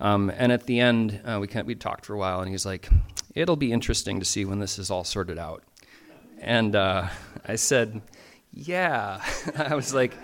Um, 0.00 0.30
and 0.30 0.50
at 0.50 0.64
the 0.64 0.80
end, 0.80 1.20
uh, 1.24 1.38
we 1.40 1.62
we 1.62 1.74
talked 1.74 2.06
for 2.06 2.14
a 2.14 2.18
while, 2.18 2.40
and 2.40 2.50
he's 2.50 2.64
like, 2.64 2.88
"It'll 3.34 3.56
be 3.56 3.72
interesting 3.72 4.20
to 4.20 4.24
see 4.24 4.44
when 4.44 4.58
this 4.58 4.78
is 4.78 4.90
all 4.90 5.04
sorted 5.04 5.38
out." 5.38 5.62
And 6.40 6.74
uh, 6.74 7.08
I 7.46 7.56
said, 7.56 8.00
"Yeah." 8.52 9.22
I 9.56 9.74
was 9.74 9.92
like. 9.92 10.14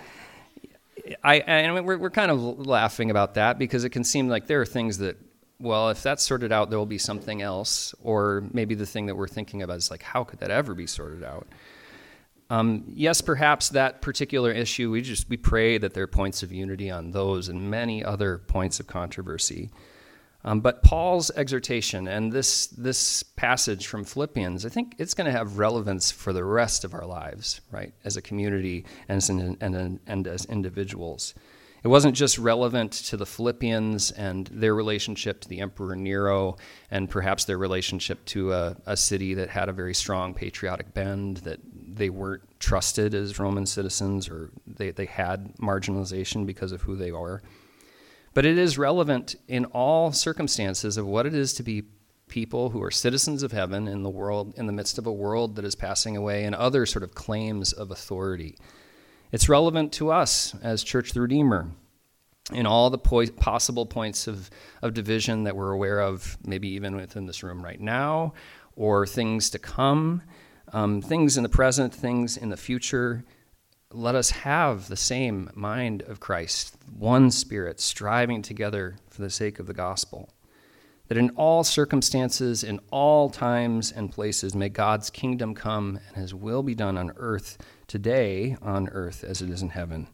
I, 1.23 1.41
and 1.41 1.85
we're, 1.85 1.99
we're 1.99 2.09
kind 2.09 2.31
of 2.31 2.67
laughing 2.67 3.11
about 3.11 3.35
that 3.35 3.59
because 3.59 3.85
it 3.85 3.91
can 3.91 4.05
seem 4.05 4.27
like 4.27 4.47
there 4.47 4.63
are 4.63 4.65
things 4.65 4.97
that 4.99 5.19
well, 5.61 5.91
if 5.91 6.03
that's 6.03 6.25
sorted 6.25 6.53
out, 6.53 6.71
there 6.71 6.79
will 6.79 6.87
be 6.87 6.99
something 6.99 7.43
else. 7.43 7.95
Or 8.03 8.45
maybe 8.53 8.75
the 8.75 8.87
thing 8.87 9.07
that 9.07 9.17
we're 9.17 9.29
thinking 9.29 9.63
about 9.63 9.77
is 9.77 9.91
like, 9.91 10.03
how 10.03 10.25
could 10.25 10.41
that 10.41 10.51
ever 10.51 10.75
be 10.75 10.87
sorted 10.87 11.25
out? 11.25 11.47
Um, 12.51 12.85
yes, 12.89 13.21
perhaps 13.21 13.71
that 13.71 14.03
particular 14.03 14.53
issue, 14.53 14.91
we 14.91 15.01
just 15.01 15.29
we 15.29 15.37
pray 15.37 15.79
that 15.79 15.95
there 15.95 16.05
are 16.05 16.09
points 16.09 16.43
of 16.43 16.53
unity 16.53 16.91
on 16.91 17.13
those 17.13 17.49
and 17.49 17.71
many 17.71 18.05
other 18.05 18.39
points 18.39 18.81
of 18.81 18.87
controversy. 18.87 19.71
Um, 20.47 20.61
but 20.61 20.83
Paul's 20.83 21.31
exhortation 21.31 22.07
and 22.07 22.31
this 22.31 22.67
this 22.67 23.23
passage 23.23 23.87
from 23.87 24.05
Philippians, 24.05 24.67
I 24.67 24.69
think 24.69 24.95
it's 24.99 25.15
going 25.15 25.25
to 25.25 25.33
have 25.33 25.59
relevance 25.59 26.11
for 26.11 26.35
the 26.35 26.45
rest 26.45 26.85
of 26.85 26.93
our 26.93 27.07
lives, 27.07 27.63
right, 27.71 27.95
as 28.05 28.19
a 28.19 28.23
community 28.23 28.85
and 29.09 29.17
as, 29.17 29.31
and, 29.31 29.57
and, 29.63 30.01
and 30.07 30.27
as 30.27 30.45
individuals. 30.45 31.35
It 31.85 31.89
wasn't 31.89 32.17
just 32.17 32.39
relevant 32.39 32.93
to 32.93 33.19
the 33.19 33.27
Philippians 33.27 34.11
and 34.13 34.47
their 34.47 34.75
relationship 34.75 35.43
to 35.43 35.49
the 35.51 35.61
Emperor 35.61 35.95
Nero 35.95 36.57
and 36.91 37.11
perhaps 37.11 37.45
their 37.45 37.59
relationship 37.59 38.25
to 38.27 38.55
a, 38.55 38.77
a 38.87 38.97
city 38.97 39.35
that 39.35 39.51
had 39.51 39.69
a 39.69 39.73
very 39.73 39.93
strong 39.93 40.33
patriotic 40.33 40.95
bend, 40.95 41.39
that 41.39 41.61
they 41.75 42.09
weren't 42.09 42.43
trusted 42.59 43.15
as 43.15 43.39
Roman 43.39 43.67
citizens 43.67 44.31
or 44.31 44.51
they, 44.67 44.93
they 44.93 45.05
had 45.05 45.55
marginalization 45.59 46.47
because 46.47 46.73
of 46.73 46.81
who 46.81 46.97
they 46.97 47.13
were. 47.13 47.43
But 48.33 48.47
it 48.47 48.57
is 48.57 48.79
relevant 48.79 49.37
in 49.47 49.67
all 49.67 50.11
circumstances 50.11 50.97
of 50.97 51.07
what 51.07 51.27
it 51.27 51.35
is 51.35 51.53
to 51.55 51.63
be 51.63 51.83
people 52.29 52.71
who 52.71 52.83
are 52.83 52.91
citizens 52.91 53.43
of 53.43 53.53
heaven 53.53 53.89
in 53.89 54.03
the 54.03 54.09
world 54.11 54.55
in 54.57 54.67
the 54.67 54.73
midst 54.73 54.97
of 54.97 55.07
a 55.07 55.13
world 55.13 55.57
that 55.57 55.67
is 55.67 55.75
passing 55.75 56.17
away 56.17 56.45
and 56.45 56.55
other 56.55 56.87
sort 56.87 57.03
of 57.03 57.15
claims 57.15 57.75
of 57.75 57.91
authority 57.91 58.57
it's 59.35 59.49
relevant 59.49 59.93
to 59.93 60.13
us 60.13 60.55
as 60.63 60.85
Church 60.85 61.11
the 61.11 61.21
Redeemer 61.21 61.67
in 62.53 62.67
all 62.67 62.89
the 62.89 62.99
po- 62.99 63.27
possible 63.27 63.85
points 63.85 64.29
of, 64.29 64.49
of 64.81 64.95
division 64.95 65.43
that 65.43 65.57
we're 65.57 65.73
aware 65.73 66.01
of, 66.01 66.39
maybe 66.47 66.69
even 66.69 66.95
within 66.95 67.27
this 67.27 67.43
room 67.43 67.61
right 67.61 67.81
now, 67.81 68.33
or 68.77 69.09
things 69.09 69.51
to 69.51 69.59
come, 69.59 70.23
um, 70.73 71.03
things 71.03 71.37
in 71.37 71.43
the 71.43 71.49
present, 71.49 71.93
things 71.93 72.37
in 72.37 72.51
the 72.51 72.57
future. 72.57 73.25
Let 73.91 74.15
us 74.15 74.31
have 74.31 74.87
the 74.87 74.97
same 74.97 75.51
mind 75.53 76.03
of 76.03 76.21
Christ, 76.21 76.77
one 76.97 77.33
spirit, 77.33 77.81
striving 77.81 78.41
together 78.41 78.99
for 79.11 79.23
the 79.23 79.31
sake 79.31 79.59
of 79.59 79.67
the 79.67 79.75
gospel. 79.75 80.29
That 81.09 81.19
in 81.19 81.31
all 81.31 81.65
circumstances, 81.65 82.63
in 82.63 82.79
all 82.93 83.31
times 83.31 83.91
and 83.91 84.13
places, 84.13 84.55
may 84.55 84.69
God's 84.69 85.11
kingdom 85.11 85.57
come 85.57 85.99
and 86.07 86.17
his 86.19 86.33
will 86.33 86.63
be 86.63 86.77
done 86.77 86.97
on 86.97 87.13
earth 87.17 87.59
today 87.87 88.57
on 88.63 88.89
earth 88.89 89.25
as 89.25 89.43
it 89.43 89.51
is 89.51 89.63
in 89.63 89.71
heaven. 89.71 90.09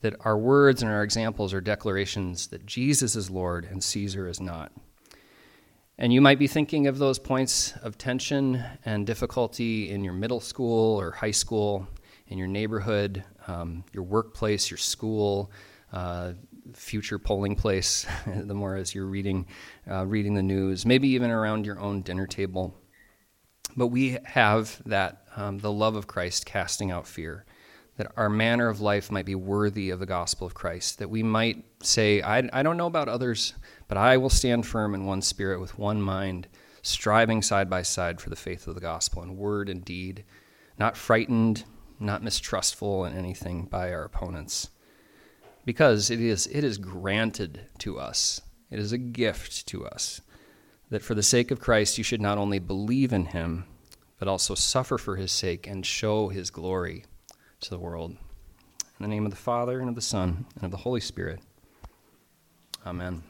That 0.00 0.16
our 0.24 0.38
words 0.38 0.82
and 0.82 0.90
our 0.90 1.02
examples 1.02 1.52
are 1.52 1.60
declarations 1.60 2.48
that 2.48 2.66
Jesus 2.66 3.16
is 3.16 3.30
Lord 3.30 3.64
and 3.64 3.84
Caesar 3.84 4.26
is 4.28 4.40
not. 4.40 4.72
And 5.98 6.14
you 6.14 6.22
might 6.22 6.38
be 6.38 6.46
thinking 6.46 6.86
of 6.86 6.96
those 6.96 7.18
points 7.18 7.74
of 7.82 7.98
tension 7.98 8.64
and 8.86 9.06
difficulty 9.06 9.90
in 9.90 10.02
your 10.02 10.14
middle 10.14 10.40
school 10.40 10.98
or 10.98 11.10
high 11.10 11.30
school, 11.30 11.86
in 12.28 12.38
your 12.38 12.48
neighborhood, 12.48 13.22
um, 13.46 13.84
your 13.92 14.04
workplace, 14.04 14.70
your 14.70 14.78
school, 14.78 15.50
uh, 15.92 16.32
future 16.74 17.18
polling 17.18 17.54
place, 17.54 18.06
the 18.26 18.54
more 18.54 18.76
as 18.76 18.94
you're 18.94 19.04
reading, 19.04 19.46
uh, 19.90 20.06
reading 20.06 20.34
the 20.34 20.42
news, 20.42 20.86
maybe 20.86 21.08
even 21.08 21.30
around 21.30 21.66
your 21.66 21.78
own 21.78 22.00
dinner 22.00 22.26
table. 22.26 22.74
But 23.76 23.88
we 23.88 24.18
have 24.24 24.80
that, 24.86 25.19
um, 25.36 25.58
the 25.58 25.72
love 25.72 25.96
of 25.96 26.06
Christ 26.06 26.46
casting 26.46 26.90
out 26.90 27.06
fear, 27.06 27.44
that 27.96 28.12
our 28.16 28.30
manner 28.30 28.68
of 28.68 28.80
life 28.80 29.10
might 29.10 29.26
be 29.26 29.34
worthy 29.34 29.90
of 29.90 29.98
the 29.98 30.06
gospel 30.06 30.46
of 30.46 30.54
Christ, 30.54 30.98
that 30.98 31.10
we 31.10 31.22
might 31.22 31.64
say, 31.82 32.22
I, 32.22 32.48
I 32.52 32.62
don't 32.62 32.76
know 32.76 32.86
about 32.86 33.08
others, 33.08 33.54
but 33.88 33.98
I 33.98 34.16
will 34.16 34.30
stand 34.30 34.66
firm 34.66 34.94
in 34.94 35.06
one 35.06 35.22
spirit 35.22 35.60
with 35.60 35.78
one 35.78 36.00
mind, 36.00 36.48
striving 36.82 37.42
side 37.42 37.68
by 37.68 37.82
side 37.82 38.20
for 38.20 38.30
the 38.30 38.36
faith 38.36 38.66
of 38.66 38.74
the 38.74 38.80
gospel 38.80 39.22
in 39.22 39.36
word 39.36 39.68
and 39.68 39.84
deed, 39.84 40.24
not 40.78 40.96
frightened, 40.96 41.64
not 41.98 42.22
mistrustful 42.22 43.04
in 43.04 43.14
anything 43.14 43.66
by 43.66 43.92
our 43.92 44.04
opponents. 44.04 44.70
Because 45.64 46.10
it 46.10 46.20
is, 46.20 46.46
it 46.46 46.64
is 46.64 46.78
granted 46.78 47.66
to 47.78 47.98
us, 47.98 48.40
it 48.70 48.78
is 48.78 48.92
a 48.92 48.98
gift 48.98 49.66
to 49.66 49.84
us 49.86 50.22
that 50.90 51.02
for 51.02 51.14
the 51.14 51.22
sake 51.22 51.50
of 51.50 51.60
Christ 51.60 51.98
you 51.98 52.04
should 52.04 52.20
not 52.20 52.38
only 52.38 52.58
believe 52.58 53.12
in 53.12 53.26
him, 53.26 53.64
but 54.20 54.28
also 54.28 54.54
suffer 54.54 54.98
for 54.98 55.16
his 55.16 55.32
sake 55.32 55.66
and 55.66 55.84
show 55.84 56.28
his 56.28 56.50
glory 56.50 57.04
to 57.58 57.70
the 57.70 57.78
world. 57.78 58.10
In 58.10 59.00
the 59.00 59.08
name 59.08 59.24
of 59.24 59.30
the 59.30 59.36
Father, 59.36 59.80
and 59.80 59.88
of 59.88 59.94
the 59.94 60.02
Son, 60.02 60.44
and 60.54 60.64
of 60.64 60.70
the 60.70 60.76
Holy 60.76 61.00
Spirit. 61.00 61.40
Amen. 62.86 63.22